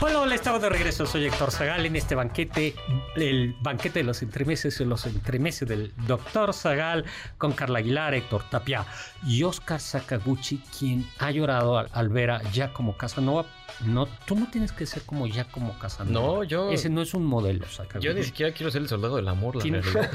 [0.02, 1.06] Hola, hola, estamos de regreso.
[1.06, 2.76] Soy Héctor Zagal en este banquete,
[3.16, 7.06] el banquete de los entremeses, los entremeses del doctor Zagal,
[7.38, 8.86] con Carla Aguilar, Héctor Tapia
[9.26, 13.46] y Oscar Sakaguchi, quien ha llorado al, al ver a Giacomo Casanova.
[13.86, 16.14] No, tú no tienes que ser como Giacomo Casanova.
[16.28, 18.06] No, yo- Ese no es un modelo, Sakaguchi.
[18.08, 20.12] Yo ni siquiera quiero ser el soldado del amor, la Tiene- realidad.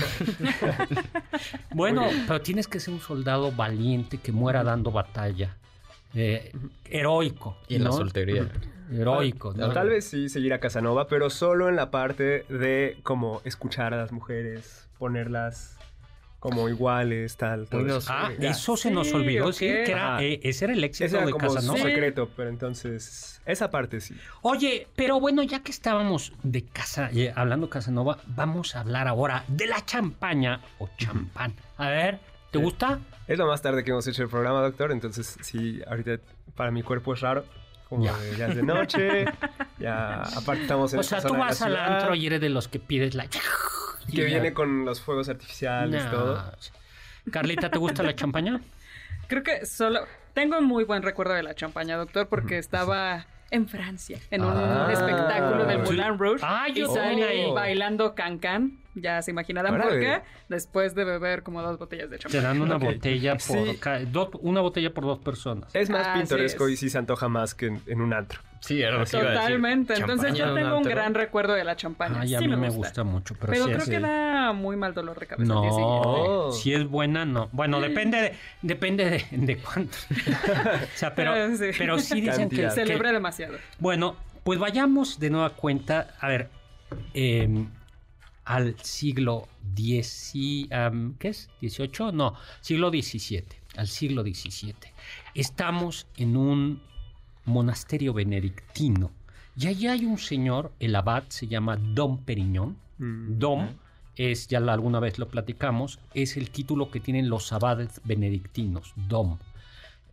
[1.74, 5.56] Bueno, pero tienes que ser un soldado valiente que muera dando batalla.
[6.14, 6.52] Eh,
[6.86, 7.56] heroico.
[7.68, 8.48] Y en la soltería.
[8.92, 9.52] Heroico.
[9.54, 9.72] ¿no?
[9.72, 13.98] Tal vez sí seguir a Casanova, pero solo en la parte de como escuchar a
[13.98, 15.76] las mujeres, ponerlas
[16.40, 17.80] como iguales, tal, tal.
[17.82, 18.06] Uy, no eso.
[18.08, 18.12] sé.
[18.12, 18.50] Ah, Ya.
[18.50, 20.24] eso se nos Sí, olvidó que era, Ajá.
[20.24, 21.78] eh, ese era el éxito Ese era de como su Casanova.
[21.80, 24.16] secreto, pero entonces esa parte sí.
[24.40, 29.06] Oye, pero bueno, ya que estábamos de casa, eh, hablando de Casanova, vamos a hablar
[29.06, 31.52] ahora de la champaña o champán.
[31.76, 32.20] A ver,
[32.50, 32.64] ¿te Sí.
[32.64, 32.98] gusta?
[33.26, 36.18] Es lo más tarde que hemos hecho el programa, doctor, entonces sí, ahorita
[36.56, 37.44] para mi cuerpo es raro.
[37.88, 38.16] Como Ya.
[38.18, 39.24] de- ya es de noche,
[39.78, 42.78] ya aparte estamos en O sea, tú vas al antro y eres de los que
[42.78, 43.26] pides la...
[43.26, 46.10] que viene con los fuegos artificiales, No.
[46.10, 46.52] todo.
[47.32, 48.60] Carlita, ¿te gusta la champaña?
[49.28, 50.00] Creo que solo
[50.34, 54.52] tengo un muy buen recuerdo de la champaña, doctor, porque estaba en Francia, en un
[54.56, 54.88] Ah.
[54.92, 55.78] espectáculo del.
[55.80, 56.44] Moulin Rouge.
[56.44, 57.54] Ah, yo y salí también.
[57.54, 58.78] bailando cancan.
[58.94, 60.20] Ya se imaginarán por qué.
[60.48, 62.42] Después de beber como dos botellas de Te champaña.
[62.48, 63.76] dan una botella por Sí.
[63.78, 65.72] ca- do- una botella por dos personas.
[65.74, 66.72] Es más pintoresco es.
[66.72, 68.40] y sí se antoja más que en, en un antro.
[68.60, 69.40] Sí, era lo que iba a decir.
[69.42, 69.94] Totalmente.
[69.94, 72.20] Entonces yo tengo un gran recuerdo de la champaña.
[72.20, 72.76] Ay, a Sí mí me gusta.
[72.78, 75.70] gusta mucho, pero, Pero sí creo que da muy mal dolor de cabeza al día
[75.70, 77.48] No, si es buena, no.
[77.52, 79.96] Bueno, depende de, depende de, de cuánto.
[80.94, 81.70] o sea, pero, sí.
[81.78, 82.68] pero sí dicen que, Cantidad.
[82.74, 83.54] que- Celebra demasiado.
[83.78, 86.50] Bueno, pues vayamos de nueva cuenta, a ver,
[87.14, 87.48] eh,
[88.50, 91.48] al siglo X, ¿qué es?
[91.62, 92.12] ¿18?
[92.12, 93.44] No, siglo XVII,
[93.76, 94.74] al siglo XVII.
[95.36, 96.82] Estamos en un
[97.44, 99.12] monasterio benedictino.
[99.56, 102.76] Y allí hay un señor, el abad, se llama Dom Periñón.
[102.98, 103.38] Mm.
[103.38, 103.68] Dom
[104.16, 109.38] es, ya alguna vez lo platicamos, es el título que tienen los abades benedictinos, Dom,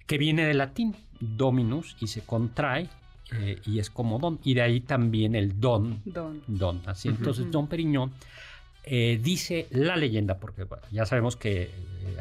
[0.06, 2.88] que viene del latín, Dominus, y se contrae,
[3.34, 6.42] eh, y es como Don, y de ahí también el Don, Don.
[6.48, 7.10] Don, así.
[7.10, 7.52] Entonces.
[7.52, 8.12] Don Periñón
[8.84, 11.72] eh, dice la leyenda, porque bueno, ya sabemos que, eh,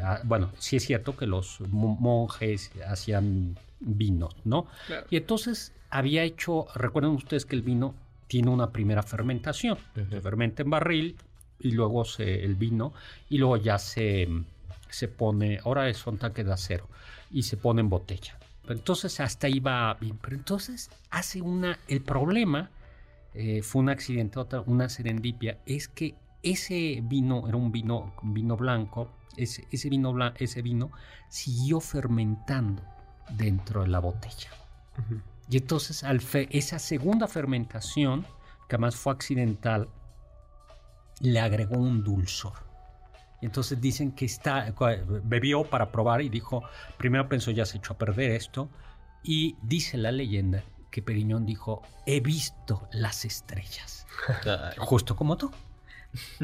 [0.03, 4.67] ah, bueno, sí es cierto que los mo- monjes hacían vino, ¿no?
[4.87, 5.07] Claro.
[5.09, 7.95] Y entonces había hecho, recuerden ustedes que el vino
[8.27, 11.15] tiene una primera fermentación, se fermenta en barril
[11.61, 12.91] y luego se, el vino
[13.29, 14.27] y luego ya se,
[14.89, 16.89] se pone, ahora son tanques de acero
[17.31, 18.37] y se pone en botella.
[18.67, 22.69] Pero entonces hasta ahí va bien, pero entonces hace una, el problema
[23.33, 28.57] eh, fue un accidente, otra, una serendipia, es que ese vino era un vino, vino
[28.57, 30.91] blanco, ese, ese, vino, ese vino
[31.29, 32.83] siguió fermentando
[33.29, 34.49] dentro de la botella.
[35.49, 38.23] Y entonces al fe- esa segunda fermentación,
[38.67, 39.87] que además fue accidental,
[41.21, 42.66] le agregó un dulzor.
[43.41, 44.73] Y entonces dicen que está,
[45.23, 46.63] bebió para probar y dijo,
[46.97, 48.69] primero pensó ya se echó a perder esto.
[49.23, 54.07] Y dice la leyenda que Periñón dijo, he visto las estrellas.
[54.77, 55.51] Justo como tú.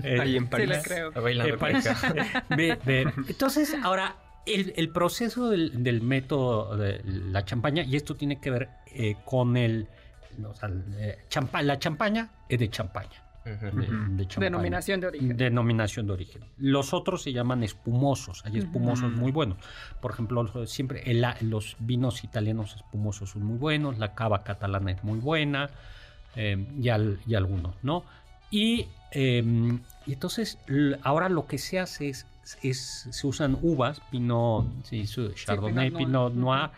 [0.03, 0.69] Eh, Ahí en Sí, París.
[0.69, 1.11] le creo.
[1.11, 2.45] bailando eh, cueca.
[2.49, 3.13] Ve- ve.
[3.27, 8.51] Entonces, ahora, el, el proceso del, del método de la champaña, y esto tiene que
[8.51, 9.87] ver eh, con el.
[10.45, 13.22] o sea, el, eh, champa- la champaña es de champaña.
[13.45, 14.25] De-.
[14.39, 15.37] Denominación de origen.
[15.37, 16.43] Denominación de origen.
[16.57, 18.45] Los otros se llaman espumosos.
[18.45, 19.57] Hay espumosos muy buenos.
[20.01, 23.97] Por ejemplo, los- siempre el- los vinos italianos espumosos son muy buenos.
[23.97, 25.69] La cava catalana es muy buena.
[26.35, 28.03] eh, y, al- y algunos, ¿no?
[28.49, 29.43] Y, eh,
[30.07, 30.57] y entonces
[31.03, 32.25] ahora lo que se hace es,
[32.63, 36.69] es- se usan uvas, Pinot, sí, Chardonnay, Pinot Pinot Noir.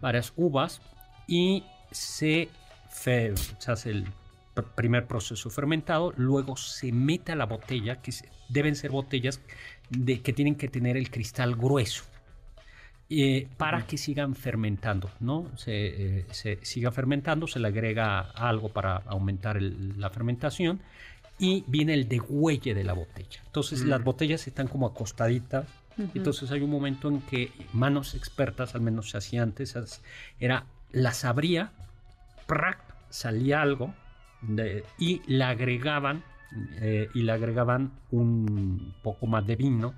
[0.00, 0.80] Varias uvas
[1.26, 2.50] y se,
[2.88, 4.04] fe- se hace el
[4.64, 8.12] primer proceso fermentado, luego se mete a la botella, que
[8.48, 9.40] deben ser botellas
[9.90, 12.04] de, que tienen que tener el cristal grueso.
[13.12, 15.50] eh, para que sigan fermentando, ¿no?
[15.56, 15.72] Se,
[16.20, 20.80] eh, se siga fermentando, se le agrega algo para aumentar el- la fermentación
[21.36, 23.40] y viene el degüelle de la botella.
[23.46, 25.66] Entonces las botellas están como acostaditas.
[26.14, 29.74] Entonces hay un momento en que manos expertas, al menos se hacía antes,
[30.38, 31.72] era las abría,
[32.46, 32.78] ¡prac!
[33.08, 33.92] salía algo
[34.42, 36.22] de- y le agregaban
[36.80, 39.94] eh, y le agregaban un poco más de vino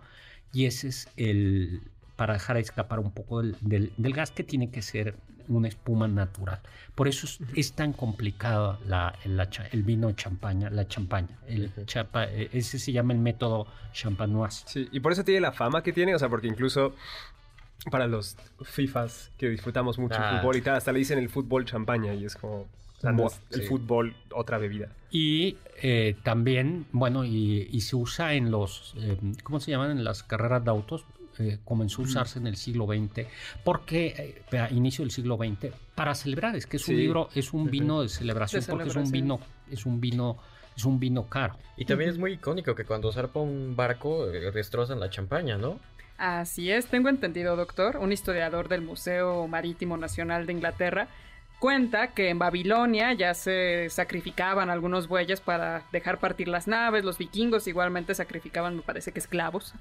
[0.52, 1.81] y ese es el
[2.16, 5.14] para dejar escapar un poco del, del- del gas que tiene que ser
[5.48, 6.61] una espuma natural.
[6.94, 11.37] Por eso es, es tan complicado la, la el vino champaña, la champaña.
[11.48, 14.64] El chapa- eh, ese se llama el método champanoise.
[14.68, 16.94] Sí, y por eso tiene la fama que tiene, o sea, porque incluso
[17.90, 20.38] para los FIFAs que disfrutamos mucho el Ah.
[20.38, 22.68] fútbol y tal, hasta le dicen el fútbol champaña y es como,
[23.03, 23.69] sea, no es el Sí.
[23.69, 24.88] fútbol otra bebida.
[25.11, 29.91] Y eh, también, bueno, y, y se usa en los, eh, ¿cómo se llaman?
[29.91, 31.05] En las carreras de autos.
[31.38, 33.27] eh, comenzó a usarse en el siglo XX,
[33.65, 37.01] porque eh, a inicio del siglo XX, para celebrar, es que es un Sí.
[37.01, 40.37] libro, es un vino de celebración, De porque es un vino, es un vino,
[40.77, 41.57] es un vino caro.
[41.79, 45.81] Y también es muy icónico que cuando zarpa un barco eh, destrozan la champaña, ¿no?
[46.19, 51.09] Así es, tengo entendido, doctor, un historiador del Museo Marítimo Nacional de Inglaterra,
[51.62, 57.18] cuenta que en Babilonia ya se sacrificaban algunos bueyes para dejar partir las naves, los
[57.18, 59.72] vikingos igualmente sacrificaban, me parece que esclavos,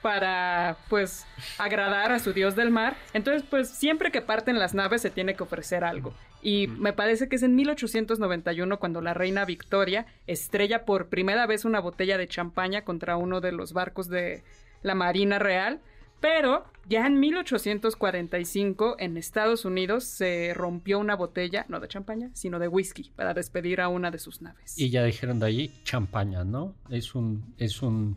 [0.00, 1.26] para pues
[1.58, 2.96] agradar a su dios del mar.
[3.12, 6.14] Entonces, pues siempre que parten las naves se tiene que ofrecer algo.
[6.40, 11.66] Y me parece que es en 1891 cuando la reina Victoria estrella por primera vez
[11.66, 14.42] una botella de champaña contra uno de los barcos de
[14.80, 15.82] la Marina Real.
[16.28, 22.58] Pero ya en 1845 en Estados Unidos se rompió una botella, no de champaña, sino
[22.58, 24.76] de whisky, para despedir a una de sus naves.
[24.78, 26.74] Y ya dijeron de allí champaña, ¿no?
[26.90, 28.16] Es un, es un,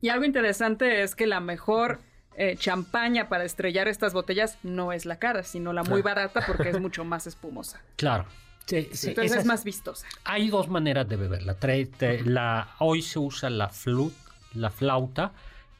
[0.00, 2.00] Y algo interesante es que la mejor
[2.36, 6.70] eh, champaña para estrellar estas botellas no es la cara, sino la muy barata porque
[6.70, 7.80] es mucho más espumosa.
[7.96, 8.24] claro.
[8.64, 10.06] Sí, sí, Entonces es más vistosa.
[10.22, 11.58] Hay dos maneras de beberla.
[11.58, 14.14] Trae- te- la, hoy se usa la flut,
[14.54, 15.32] la flauta,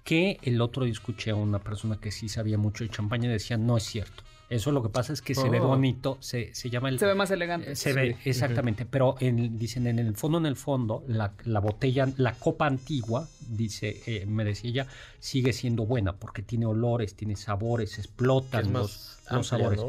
[0.05, 3.33] que el otro día escuché a una persona que sí sabía mucho de champaña y
[3.33, 4.23] decía, no es cierto.
[4.49, 5.69] Eso lo que pasa es que se ve Oh.
[5.69, 6.99] bonito, se, se llama el...
[6.99, 7.73] Se ve más elegante.
[7.73, 11.61] eh, Se ve, exactamente, pero en- dicen en el fondo, en el fondo, la, la
[11.61, 14.87] botella, la copa antigua, dice, eh, me decía ella,
[15.21, 19.81] sigue siendo buena porque tiene olores, tiene sabores, explotan es los, más los sabores.
[19.81, 19.89] ¿no?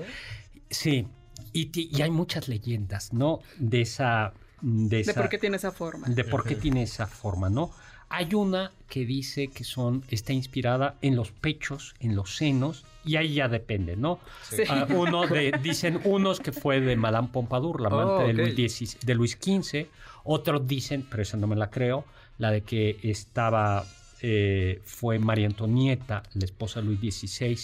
[0.70, 1.08] Sí,
[1.52, 3.40] y, ti- y hay muchas leyendas, ¿no?
[3.58, 4.32] De esa...
[4.62, 6.08] De, De esa- por qué tiene esa forma.
[6.08, 7.72] de por qué tiene esa forma, ¿no?
[8.16, 13.16] Hay una que dice que son, está inspirada en los pechos, en los senos, y
[13.16, 14.20] ahí ya depende, ¿no?
[14.44, 14.62] Sí.
[14.70, 18.34] Ah, uno de, dicen unos que fue de Madame Pompadour, la amante Oh, de.
[18.34, 19.88] Luis XVI de Luis XV.
[20.26, 22.06] Otros dicen, pero esa no me la creo,
[22.38, 23.84] la de que estaba,
[24.22, 27.58] eh, fue María Antonieta, la esposa de Luis XVI.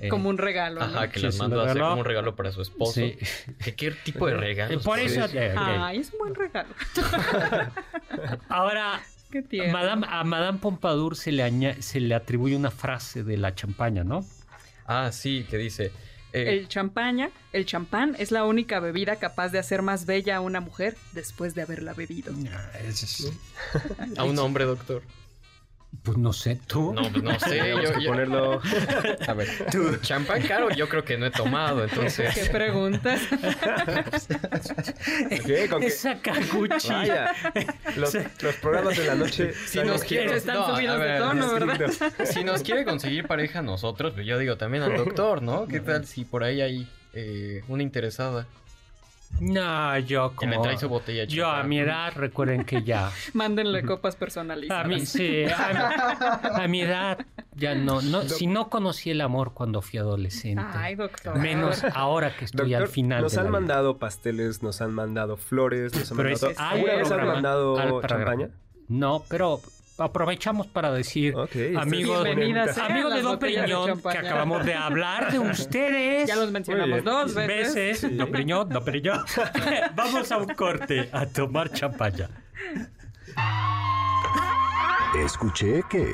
[0.00, 0.80] eh, Como un regalo.
[0.80, 0.86] ¿no?
[0.86, 2.92] Ajá, que Sí, las mandó a hacer como un regalo para su esposo.
[2.94, 3.18] Sí.
[3.62, 4.80] ¿Qué, qué tipo de regalo?
[4.80, 5.58] Por eso, eh, ok.
[5.58, 6.70] Ay, es un buen regalo.
[8.48, 9.02] ahora
[9.36, 9.72] Qué tierno.
[9.72, 14.02] Madame- a Madame Pompadour se le, aña- se le atribuye una frase de la champaña,
[14.02, 14.24] ¿no?
[14.86, 15.92] Ah, sí, que dice.
[16.32, 20.40] eh, El champaña, el champán es la única bebida capaz de hacer más bella a
[20.40, 22.32] una mujer después de haberla bebido.
[24.16, 25.02] a un hombre, doctor.
[26.02, 26.92] Pues no sé, tú.
[26.92, 27.50] No, pues no sé.
[27.50, 28.60] Tenemos yo- que yo- ponerlo...
[29.26, 29.48] A ver,
[30.02, 32.48] champán caro yo creo que no he tomado, ¿Qué entonces...
[32.50, 33.20] preguntas?
[35.46, 35.68] ¿Qué?
[35.68, 35.86] ¿Con qué?
[35.86, 36.88] Esa Kaguchi.
[36.88, 37.32] Vaya,
[37.96, 39.52] los, los programas de la noche...
[39.66, 40.36] Si nos quiere...
[40.36, 41.90] Están no, a subidos de ver, tono, ¿verdad?
[42.24, 45.66] Si nos quiere conseguir pareja a nosotros, pues yo digo también al doctor, ¿no?
[45.66, 48.46] ¿Qué tal si por ahí hay eh, una interesada
[49.40, 50.50] No, yo que como...
[50.50, 53.10] me trae su botella de Yo a mi edad, recuerden que ya...
[53.34, 54.86] Mándenle copas A personalizadas.
[54.88, 57.18] mí, sí, a, a mi edad
[57.54, 58.22] ya no, no...
[58.22, 60.62] Si no conocí el amor cuando fui adolescente.
[60.74, 61.38] Ay, doctor.
[61.38, 63.60] Menos ahora que estoy Doctor, al final nos de han la vida.
[63.60, 66.52] mandado pasteles, nos han mandado flores, nos han Pero mandado...
[66.58, 68.50] ¿Alguna al vez han mandado al champaña?
[68.88, 69.60] No, pero
[69.98, 74.64] aprovechamos para decir, Ok, está amigos, Bienvenidas sean amigos de Don de Periñón, que acabamos
[74.64, 76.28] de hablar de ustedes.
[76.28, 77.74] Ya los mencionamos dos veces.
[77.74, 78.00] veces.
[78.00, 78.16] Sí.
[78.16, 79.24] Don Periñón, Don Periñón.
[79.94, 82.28] Vamos a un corte a tomar champaña.
[85.24, 86.06] Escuché que...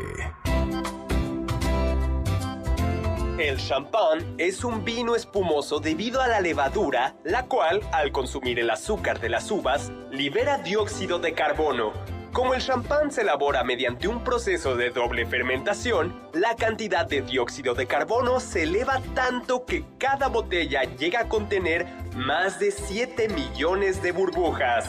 [3.39, 8.71] El champán es un vino espumoso debido a la levadura, la cual, al consumir el
[8.71, 12.22] azúcar de las uvas, libera dióxido de carbono.
[12.33, 17.75] Como el champán se elabora mediante un proceso de doble fermentación, la cantidad de dióxido
[17.75, 24.03] de carbono se eleva tanto que cada botella llega a contener más de 7 millones
[24.03, 24.89] de burbujas.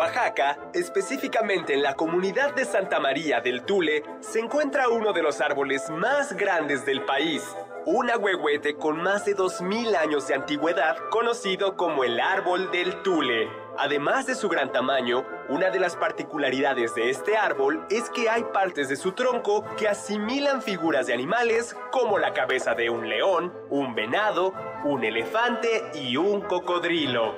[0.00, 5.42] Oaxaca, específicamente en la comunidad de Santa María del Tule, se encuentra uno de los
[5.42, 7.44] árboles más grandes del país,
[7.84, 13.50] un agüehuete con más de 2000 años de antigüedad, conocido como el árbol del Tule.
[13.76, 18.44] Además de su gran tamaño, una de las particularidades de este árbol es que hay
[18.44, 23.52] partes de su tronco que asimilan figuras de animales como la cabeza de un león,
[23.68, 27.34] un venado, un elefante y un cocodrilo.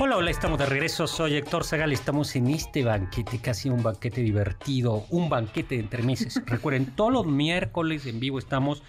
[0.00, 1.06] Hola, hola, estamos de regreso.
[1.06, 1.92] Soy Héctor Zagal.
[1.92, 6.42] Estamos en este banquete, casi un banquete divertido, un banquete de entre meses.
[6.46, 8.82] Recuerden, todos los miércoles en vivo estamos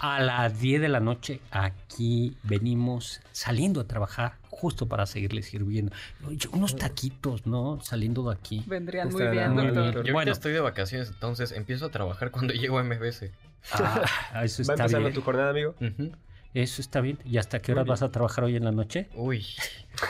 [0.00, 1.40] a las 10 de la noche.
[1.52, 5.92] Aquí venimos saliendo a trabajar justo para seguirles sirviendo.
[6.26, 7.80] Oye, Unos taquitos, ¿no?
[7.80, 8.64] Saliendo de aquí.
[8.66, 9.94] Vendrían muy bien, muy doctor.
[9.94, 10.06] bien.
[10.06, 10.32] Yo Bueno.
[10.32, 13.30] estoy de vacaciones, entonces empiezo a trabajar cuando llego a MBS.
[13.72, 15.14] Ah, eso ¿Va está empezando bien.
[15.14, 15.74] tu jornada, amigo?
[15.80, 16.10] Ujú.
[16.58, 17.20] Eso está bien.
[17.24, 19.08] ¿Y hasta qué horas vas a trabajar hoy en la noche?
[19.14, 19.46] Uy,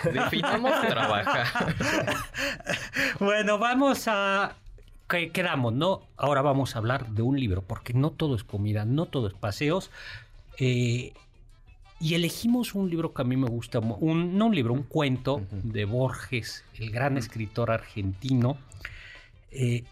[0.14, 1.74] definamos trabajar.
[3.20, 4.56] Bueno, vamos a...
[5.10, 6.06] ¿Qué quedamos, no?
[6.16, 9.34] Ahora vamos a hablar de un libro, porque no todo es comida, no todo es
[9.34, 9.90] paseos.
[10.58, 11.12] eh,
[12.00, 15.42] y elegimos un libro que a mí me gusta, un, no un libro, un cuento
[15.50, 18.56] de Borges, el gran escritor argentino,
[19.50, 19.84] eh,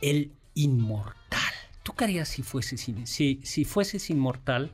[0.00, 1.52] El Inmortal.
[1.84, 4.72] ¿Tú qué harías si fueses, si, si fueses inmortal?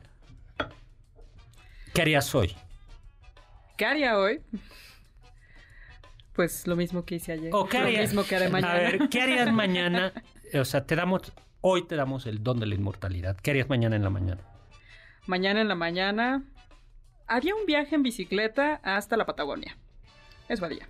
[1.93, 2.55] ¿Qué harías hoy?
[3.77, 4.41] ¿Qué haría hoy?
[6.33, 7.49] Pues lo mismo que hice ayer.
[7.53, 8.09] ¿O qué lo harías?
[8.09, 8.73] mismo que haré mañana.
[8.73, 10.13] A ver, ¿qué harías mañana?
[10.53, 13.37] O sea, te damos, hoy te damos el don de la inmortalidad.
[13.37, 14.41] ¿Qué harías mañana en la mañana?
[15.25, 16.43] Mañana en la mañana
[17.27, 19.77] haría un viaje en bicicleta hasta la Patagonia.
[20.47, 20.87] Eso haría.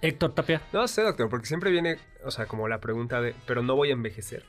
[0.00, 0.62] Héctor Tapia.
[0.72, 3.90] No sé, doctor, porque siempre viene, o sea, como la pregunta de, pero no voy
[3.90, 4.44] a envejecer.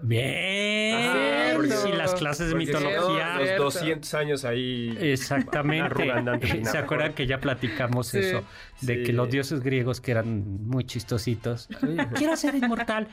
[0.00, 0.94] Bien.
[0.96, 1.23] Ah,
[1.70, 3.34] sí, las clases de mitología.
[3.36, 3.62] los Cierto.
[3.64, 4.96] 200 años ahí.
[5.00, 6.64] Exactamente.
[6.64, 8.18] ¿Se acuerdan que ya platicamos Sí.
[8.18, 8.44] eso?
[8.80, 9.02] De Sí.
[9.04, 11.68] que los dioses griegos que eran muy chistositos.
[12.16, 13.08] Quiero ser inmortal.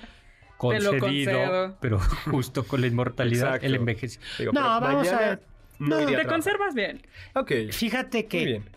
[0.57, 1.99] Concedido, pero
[2.29, 3.65] justo con la inmortalidad, Exacto.
[3.65, 4.51] el envejecimiento.
[4.53, 5.41] No, vamos a ver.
[5.79, 7.01] No, Te conservas bien.
[7.33, 7.51] Ok.
[7.71, 8.37] Fíjate que.
[8.37, 8.69] Muy bien.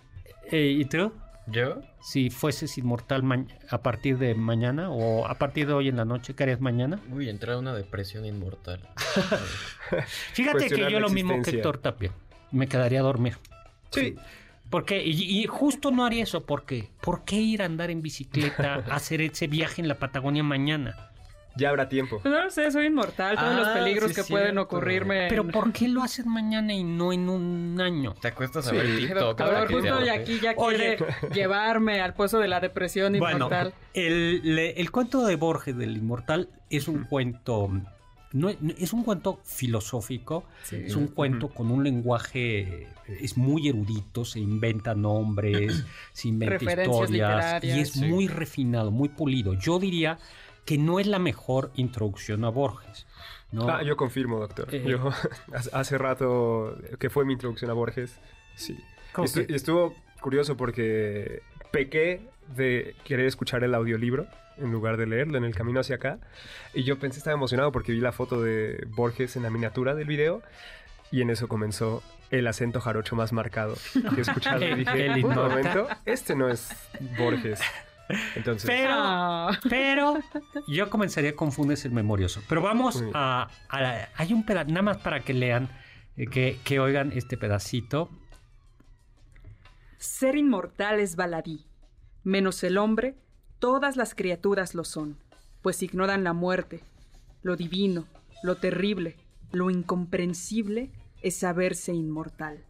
[0.51, 1.13] Eh, ¿Y tú?
[1.47, 1.83] ¿Yo?
[2.01, 3.23] Si fueses inmortal
[3.69, 7.01] a partir de mañana o a partir de hoy en la noche, ¿qué harías mañana?
[7.13, 8.81] Uy, entrar a una depresión inmortal.
[10.33, 11.51] Fíjate que yo lo mismo que.
[11.51, 12.13] Héctor Tapia.
[12.51, 13.37] Me quedaría a dormir.
[13.91, 14.17] Sí.
[14.71, 18.75] Porque, y, y justo no haría eso, porque ¿por qué ir a andar en bicicleta
[18.75, 21.11] a hacer ese viaje en la Patagonia mañana?
[21.57, 22.19] Ya habrá tiempo.
[22.21, 23.37] Pues no lo sé, soy inmortal.
[23.37, 25.27] Todos los Ah, peligros sí que pueden ocurrirme.
[25.29, 28.15] Pero en- ¿por qué lo hacen mañana y no en un año?
[28.21, 29.37] Te acuestas a Sí, ver pero- TikTok.
[29.69, 30.11] Te justo y agote.
[30.11, 30.97] aquí ya Oye.
[30.97, 33.73] quiere llevarme al pozo de la depresión Bueno, inmortal.
[33.95, 37.71] el, le- el cuento de Borges del Inmortal es un cuento,
[38.33, 40.77] no, es- es un cuento filosófico, Sí.
[40.87, 42.89] es un cuento con un lenguaje,
[43.21, 48.05] es muy erudito, se inventa nombres, se inventa historias y es Sí.
[48.07, 49.55] muy refinado, muy pulido.
[49.55, 50.19] Yo diría
[50.65, 53.07] que no es la mejor introducción a Borges.
[53.53, 53.69] ¿no?
[53.69, 54.75] Ah, yo confirmo, doctor.
[54.75, 55.11] Eh, Yo
[55.55, 58.19] hace- hace rato que fue mi introducción a Borges,
[58.57, 58.77] sí.
[59.13, 59.55] ¿Cómo Estu- que?
[59.55, 65.55] estuvo curioso porque pequé de querer escuchar el audiolibro en lugar de leerlo en el
[65.55, 66.19] camino hacia acá.
[66.73, 70.07] Y yo pensé, estaba emocionado porque vi la foto de Borges en la miniatura del
[70.07, 70.43] video
[71.13, 74.65] y en eso comenzó el acento jarocho más marcado que he escuchado.
[74.69, 76.71] Y dije, un momento, este no es
[77.19, 77.61] Borges.
[78.35, 79.59] Entonces, Pero, Ah.
[79.69, 80.15] pero
[80.69, 82.43] yo comenzaría con Funes el Memorioso.
[82.49, 85.69] Pero vamos a, a- Hay un pedacito, nada más para que lean,
[86.17, 88.11] eh, que, que oigan este pedacito.
[89.99, 91.65] Ser inmortal es baladí.
[92.25, 93.17] Menos el hombre,
[93.59, 95.19] todas las criaturas lo son,
[95.63, 96.81] pues ignoran la muerte.
[97.43, 98.07] Lo divino,
[98.43, 99.17] lo terrible,
[99.53, 100.91] lo incomprensible
[101.23, 102.65] es saberse inmortal.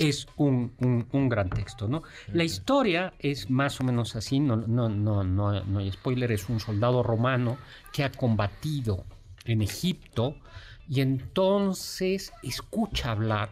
[0.00, 2.02] Es un, un- un gran texto, ¿no?
[2.32, 6.48] La historia es más o menos así, no, no, no, no, no hay spoiler, es
[6.48, 7.58] un soldado romano
[7.92, 9.04] que ha combatido
[9.44, 10.36] en Egipto
[10.88, 13.50] y entonces escucha hablar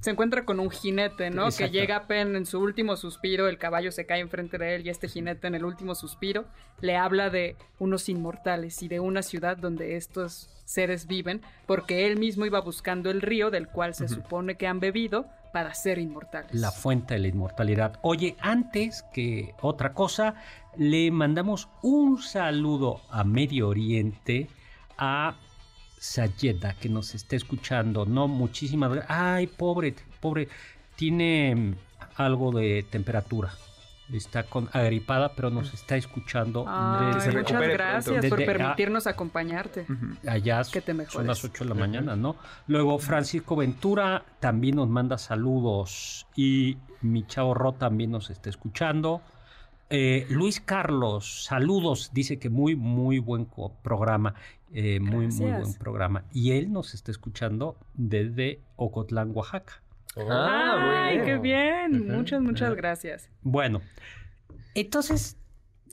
[0.00, 1.46] Se encuentra con un jinete, ¿no?
[1.46, 1.72] Exacto.
[1.72, 4.90] Que llega apenas en su último suspiro, el caballo se cae enfrente de él y
[4.90, 6.44] este jinete en el último suspiro
[6.80, 12.18] le habla de unos inmortales y de una ciudad donde estos seres viven, porque él
[12.18, 16.54] mismo iba buscando el río del cual se supone que han bebido para ser inmortales.
[16.54, 17.98] La fuente de la inmortalidad.
[18.02, 20.34] Oye, antes que otra cosa,
[20.76, 24.48] le mandamos un saludo a Medio Oriente,
[24.98, 25.36] a
[26.00, 28.06] Sayeda, que nos está escuchando.
[28.06, 29.16] No, muchísimas gracias.
[29.18, 30.48] Ay, pobre, pobre.
[30.96, 31.74] Tiene
[32.16, 33.52] algo de temperatura.
[34.12, 39.06] Está con agripada, pero nos está escuchando Ay, Que se desde muchas gracias por permitirnos
[39.06, 39.84] acompañarte.
[40.26, 40.62] allá.
[40.72, 41.12] Que te mejores.
[41.12, 42.36] Son las 8 de la mañana, ¿no?
[42.68, 49.20] Luego Francisco Ventura también nos manda saludos y mi chavo Ro también nos está escuchando.
[49.90, 53.46] Eh, Luis Carlos, saludos, dice que muy, muy buen
[53.82, 54.34] programa,
[54.72, 56.24] eh, muy, muy buen programa.
[56.32, 59.82] Y él nos está escuchando desde Ocotlán, Oaxaca.
[60.16, 61.24] Ah, muy Ay, bien.
[61.26, 62.08] qué bien.
[62.16, 63.30] Muchas, muchas gracias.
[63.42, 63.80] Bueno,
[64.74, 65.36] entonces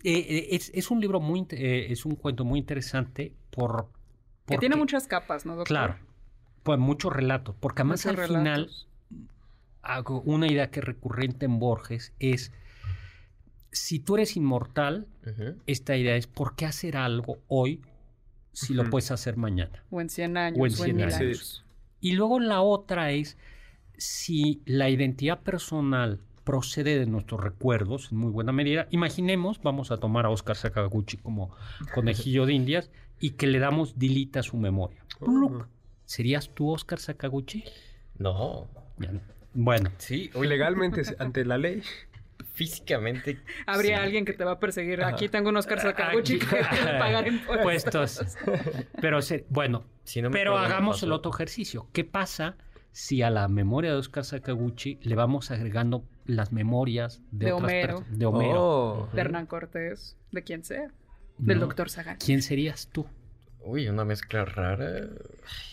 [0.04, 3.90] eh, eh, es, es un libro muy, eh, es un cuento muy interesante por...
[4.46, 5.68] Que tiene porque- muchas capas, ¿no, doctor?
[5.68, 5.96] Claro,
[6.64, 8.70] pues muchos relatos, porque además Muchos al final
[9.82, 12.52] hago una idea que es recurrente en Borges es
[13.72, 15.08] si tú eres inmortal,
[15.68, 17.82] esta idea es ¿por qué hacer algo hoy
[18.56, 19.84] si lo puedes hacer mañana?
[19.92, 21.20] O en 100 años, O en o en 100 mil años.
[21.20, 21.66] años.
[22.02, 23.38] Y luego la otra es
[23.98, 28.88] si la identidad personal procede de nuestros recuerdos en muy buena medida.
[28.92, 31.52] Imaginemos, vamos a tomar a Oscar Sakaguchi como
[31.94, 35.04] conejillo de indias y que le damos dilita a su memoria.
[35.20, 35.68] Pluc.
[36.06, 37.64] ¿Serías tú Oscar Sakaguchi?
[38.20, 38.68] No.
[39.54, 41.82] Bueno, Sí, Hoy oye, legalmente ante la ley.
[42.56, 43.40] Físicamente.
[43.68, 44.04] Habría sí.
[44.04, 45.02] alguien que te va a perseguir.
[45.02, 45.12] Ajá.
[45.12, 46.46] Aquí tengo un Oscar Sakaguchi que
[47.00, 47.64] pagar impuestos.
[47.64, 48.38] puestos.
[49.02, 51.88] Pero se- bueno, Si no me pero hagamos el otro ejercicio.
[51.94, 52.58] ¿Qué pasa
[52.92, 57.70] si a la memoria de Oscar Sakaguchi le vamos agregando las memorias de, De otras
[57.72, 57.96] Homero.
[57.98, 58.18] personas?
[58.20, 58.62] De Homero.
[58.64, 59.10] Oh.
[59.14, 60.92] De Hernán Cortés, de quien sea.
[61.38, 61.66] Del ¿no?
[61.66, 62.18] doctor Sagan.
[62.18, 63.06] ¿Quién serías tú?
[63.60, 65.08] Uy, una mezcla rara.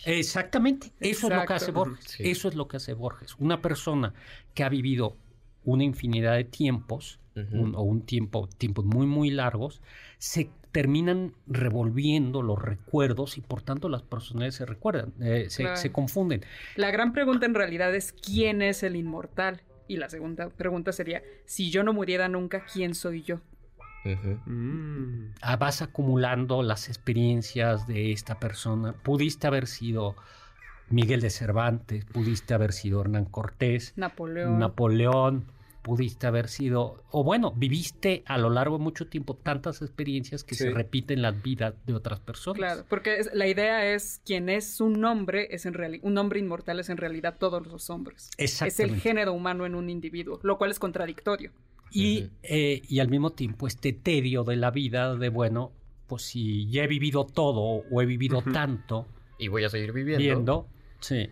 [0.04, 2.04] Exactamente, eso es lo que hace Borges.
[2.06, 2.30] Sí.
[2.30, 3.36] Eso es lo que hace Borges.
[3.38, 4.14] Una persona
[4.54, 5.16] que ha vivido
[5.64, 7.18] una infinidad de tiempos,
[7.50, 9.80] un- o un tiempo, tiempos muy, muy largos,
[10.18, 15.76] se terminan revolviendo los recuerdos y por tanto las personalidades se recuerdan, eh, se, Claro.
[15.76, 16.42] se confunden.
[16.76, 19.62] La gran pregunta en realidad es ¿quién es el inmortal?
[19.88, 23.40] Y la segunda pregunta sería, si yo no muriera nunca, ¿quién soy yo?
[24.46, 25.34] Mm.
[25.42, 28.92] Ah, vas acumulando las experiencias de esta persona.
[28.94, 30.16] Pudiste haber sido
[30.92, 34.58] Miguel de Cervantes, pudiste haber sido Hernán Cortés, Napoleón.
[34.58, 35.44] Napoleón,
[35.82, 40.54] pudiste haber sido, o bueno, viviste a lo largo de mucho tiempo tantas experiencias que
[40.54, 40.64] Sí.
[40.64, 42.56] se repiten en las vidas de otras personas.
[42.58, 46.38] Claro, porque es- la idea es quien es un hombre es en realidad un hombre
[46.38, 48.30] inmortal es en realidad todos los hombres.
[48.38, 51.50] Es el género humano en un individuo, lo cual es contradictorio.
[51.90, 55.72] Y, eh, y al mismo tiempo este tedio de la vida de, bueno,
[56.06, 59.06] pues si ya he vivido todo o he vivido tanto
[59.38, 60.18] Y voy a seguir viviendo.
[60.22, 60.68] viendo,
[61.02, 61.28] sí.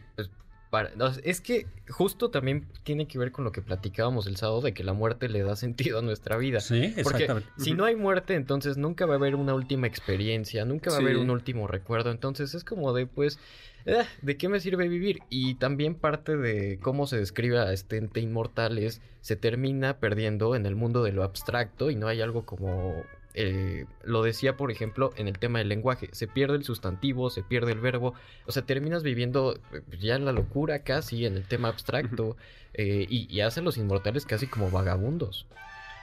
[0.71, 4.61] Para, no, es que justo también tiene que ver con lo que platicábamos el sábado
[4.61, 6.61] de que la muerte le da sentido a nuestra vida.
[6.61, 7.49] Sí, Porque exactamente.
[7.59, 11.01] si no hay muerte, entonces nunca va a haber una última experiencia, nunca va a
[11.01, 12.13] haber un último recuerdo.
[12.13, 13.41] Entonces es como de, pues,
[13.85, 15.19] eh, ¿de qué me sirve vivir?
[15.29, 20.55] Y también parte de cómo se describe a este ente inmortal es, se termina perdiendo
[20.55, 23.03] en el mundo de lo abstracto y no hay algo como...
[23.35, 26.09] eh, lo decía, por ejemplo, en el tema del lenguaje.
[26.13, 28.15] Se pierde el sustantivo, se pierde el verbo.
[28.47, 32.37] O sea, terminas viviendo eh, ya en la locura casi, en el tema abstracto.
[32.75, 35.47] eh, y, y hace los inmortales casi como vagabundos.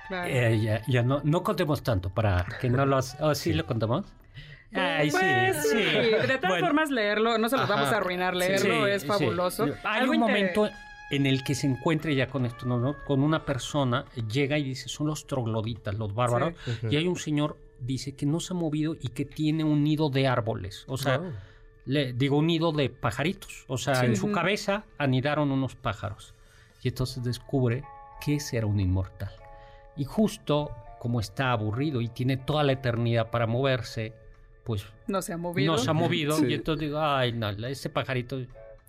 [0.10, 3.16] Eh, ya, ya no, no contemos tanto para que no los...
[3.20, 4.06] ¿Oh, sí, lo contamos?
[4.74, 5.78] Ay, sí, Pues sí.
[5.78, 7.76] De todas Bueno, formas, leerlo, no se los Ajá.
[7.76, 9.08] vamos a arruinar, leerlo sí, es sí.
[9.08, 9.64] fabuloso.
[9.84, 10.70] Hay Algo un inter- momento
[11.10, 12.96] en el que se encuentre ya con esto, ¿no?
[13.06, 16.88] Con una persona, llega y dice, son los trogloditas, los bárbaros, Ujú.
[16.92, 20.10] y hay un señor, dice, que no se ha movido y que tiene un nido
[20.10, 20.84] de árboles.
[20.88, 21.32] O sea, Oh.
[21.86, 23.64] le digo un nido de pajaritos.
[23.68, 24.08] O sea, Sí.
[24.08, 26.34] en su cabeza anidaron unos pájaros.
[26.84, 27.84] Y entonces descubre
[28.24, 29.32] que ese era un inmortal.
[29.96, 34.14] Y justo como está aburrido y tiene toda la eternidad para moverse,
[34.64, 35.72] pues No se ha movido.
[35.72, 36.36] no se ha movido.
[36.38, 36.48] Sí.
[36.48, 38.40] Y entonces digo, ay, no, ese pajarito,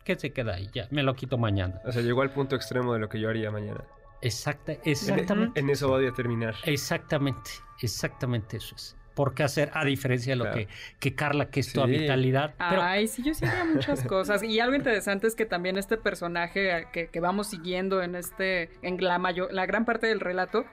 [0.09, 0.69] ¿qué se queda ahí?
[0.73, 1.81] Ya, me lo quito mañana.
[1.85, 3.85] O sea, llegó al punto extremo de lo que yo haría mañana.
[4.23, 5.61] Exacta, En, exactamente.
[5.61, 6.55] en eso voy a terminar.
[6.65, 7.51] Exactamente,
[7.83, 8.97] exactamente eso es.
[9.15, 10.59] ¿Por qué hacer, a diferencia de lo Claro.
[10.59, 10.69] que,
[11.01, 11.93] que Carla, que es toda Sí.
[11.99, 12.55] vitalidad?
[12.57, 14.43] Pero Ay, sí, yo sí haría muchas cosas.
[14.45, 18.97] Y algo interesante es que también este personaje que, que vamos siguiendo en este, en
[19.05, 20.65] la mayor, la gran parte del relato,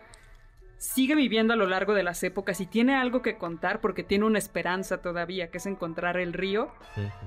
[0.77, 4.25] sigue viviendo a lo largo de las épocas y tiene algo que contar porque tiene
[4.25, 6.69] una esperanza todavía, que es encontrar el río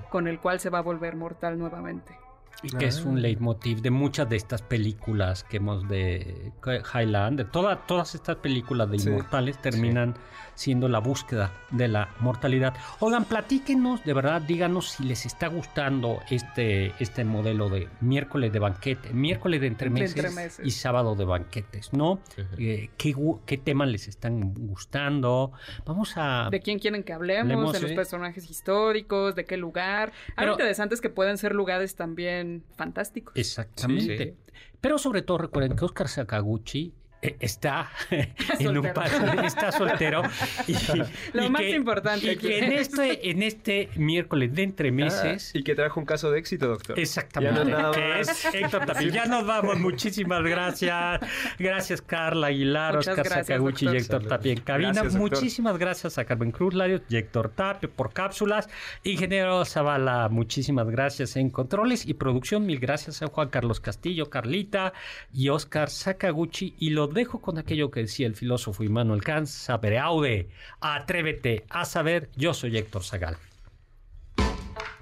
[0.09, 2.17] con el cual se va a volver mortal nuevamente.
[2.63, 6.51] Y que es un leitmotiv de muchas de estas películas que hemos de
[6.93, 10.15] Highland, de toda- todas estas películas de Sí, inmortales terminan
[10.55, 12.73] siendo la búsqueda de la mortalidad.
[12.99, 18.59] Oigan, platíquenos, de verdad, díganos si les está gustando este, este modelo de miércoles de
[18.59, 20.65] banquete, miércoles de entremeses, entremeses.
[20.65, 22.19] y sábado de banquetes, ¿no?
[22.57, 25.53] Eh, ¿qué, gu- ¿Qué temas les están gustando?
[25.85, 26.49] Vamos a...
[26.51, 27.71] ¿De quién quieren que hablemos?
[27.71, 27.95] De los sí.
[27.95, 30.11] personajes históricos, de qué lugar.
[30.35, 33.35] Algo Pero- interesante es que pueden ser lugares también fantásticos.
[33.35, 34.35] Exactamente.
[34.81, 36.93] Pero sobre todo recuerden que Oscar Sakaguchi
[37.39, 38.29] está en
[38.67, 38.93] un Soltero.
[38.93, 40.21] pa- está soltero
[40.67, 40.73] y,
[41.33, 45.51] Lo y más que- importante y que en es- este en este miércoles de entremeses
[45.53, 46.97] Ah, y que trajo un caso de éxito, doctor.
[46.99, 47.59] Exactamente.
[47.71, 49.09] Ya no es que Héctor Tapia.
[49.09, 49.77] Ya nos vamos.
[49.79, 51.19] Muchísimas gracias.
[51.57, 54.01] Gracias, Carla Aguilar, Muchas Oscar gracias, Sakaguchi y doctor.
[54.01, 54.91] Héctor Tapia en cabina.
[54.93, 58.69] Gracias, muchísimas gracias a Carmen Cruz Larios y Héctor Tapia por cápsulas.
[59.03, 62.65] Ingeniero Zavala, muchísimas gracias en controles y producción.
[62.65, 64.93] Mil gracias a Juan Carlos Castillo, Carlita
[65.33, 66.75] y Oscar Sakaguchi.
[66.79, 70.49] Y dejo con aquello que decía el filósofo Immanuel Kant, sapere aude,
[70.79, 72.29] atrévete a saber.
[72.35, 73.37] Yo soy Héctor Zagal.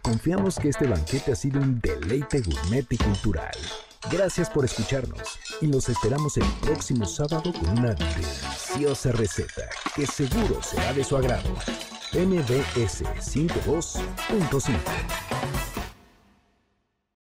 [0.02, 3.58] Confiamos que este banquete ha sido un deleite gourmet y cultural.
[4.10, 9.64] Gracias por escucharnos y los esperamos el próximo sábado con una deliciosa receta
[9.96, 11.50] que seguro será de su agrado.
[12.14, 15.77] MBS 52.5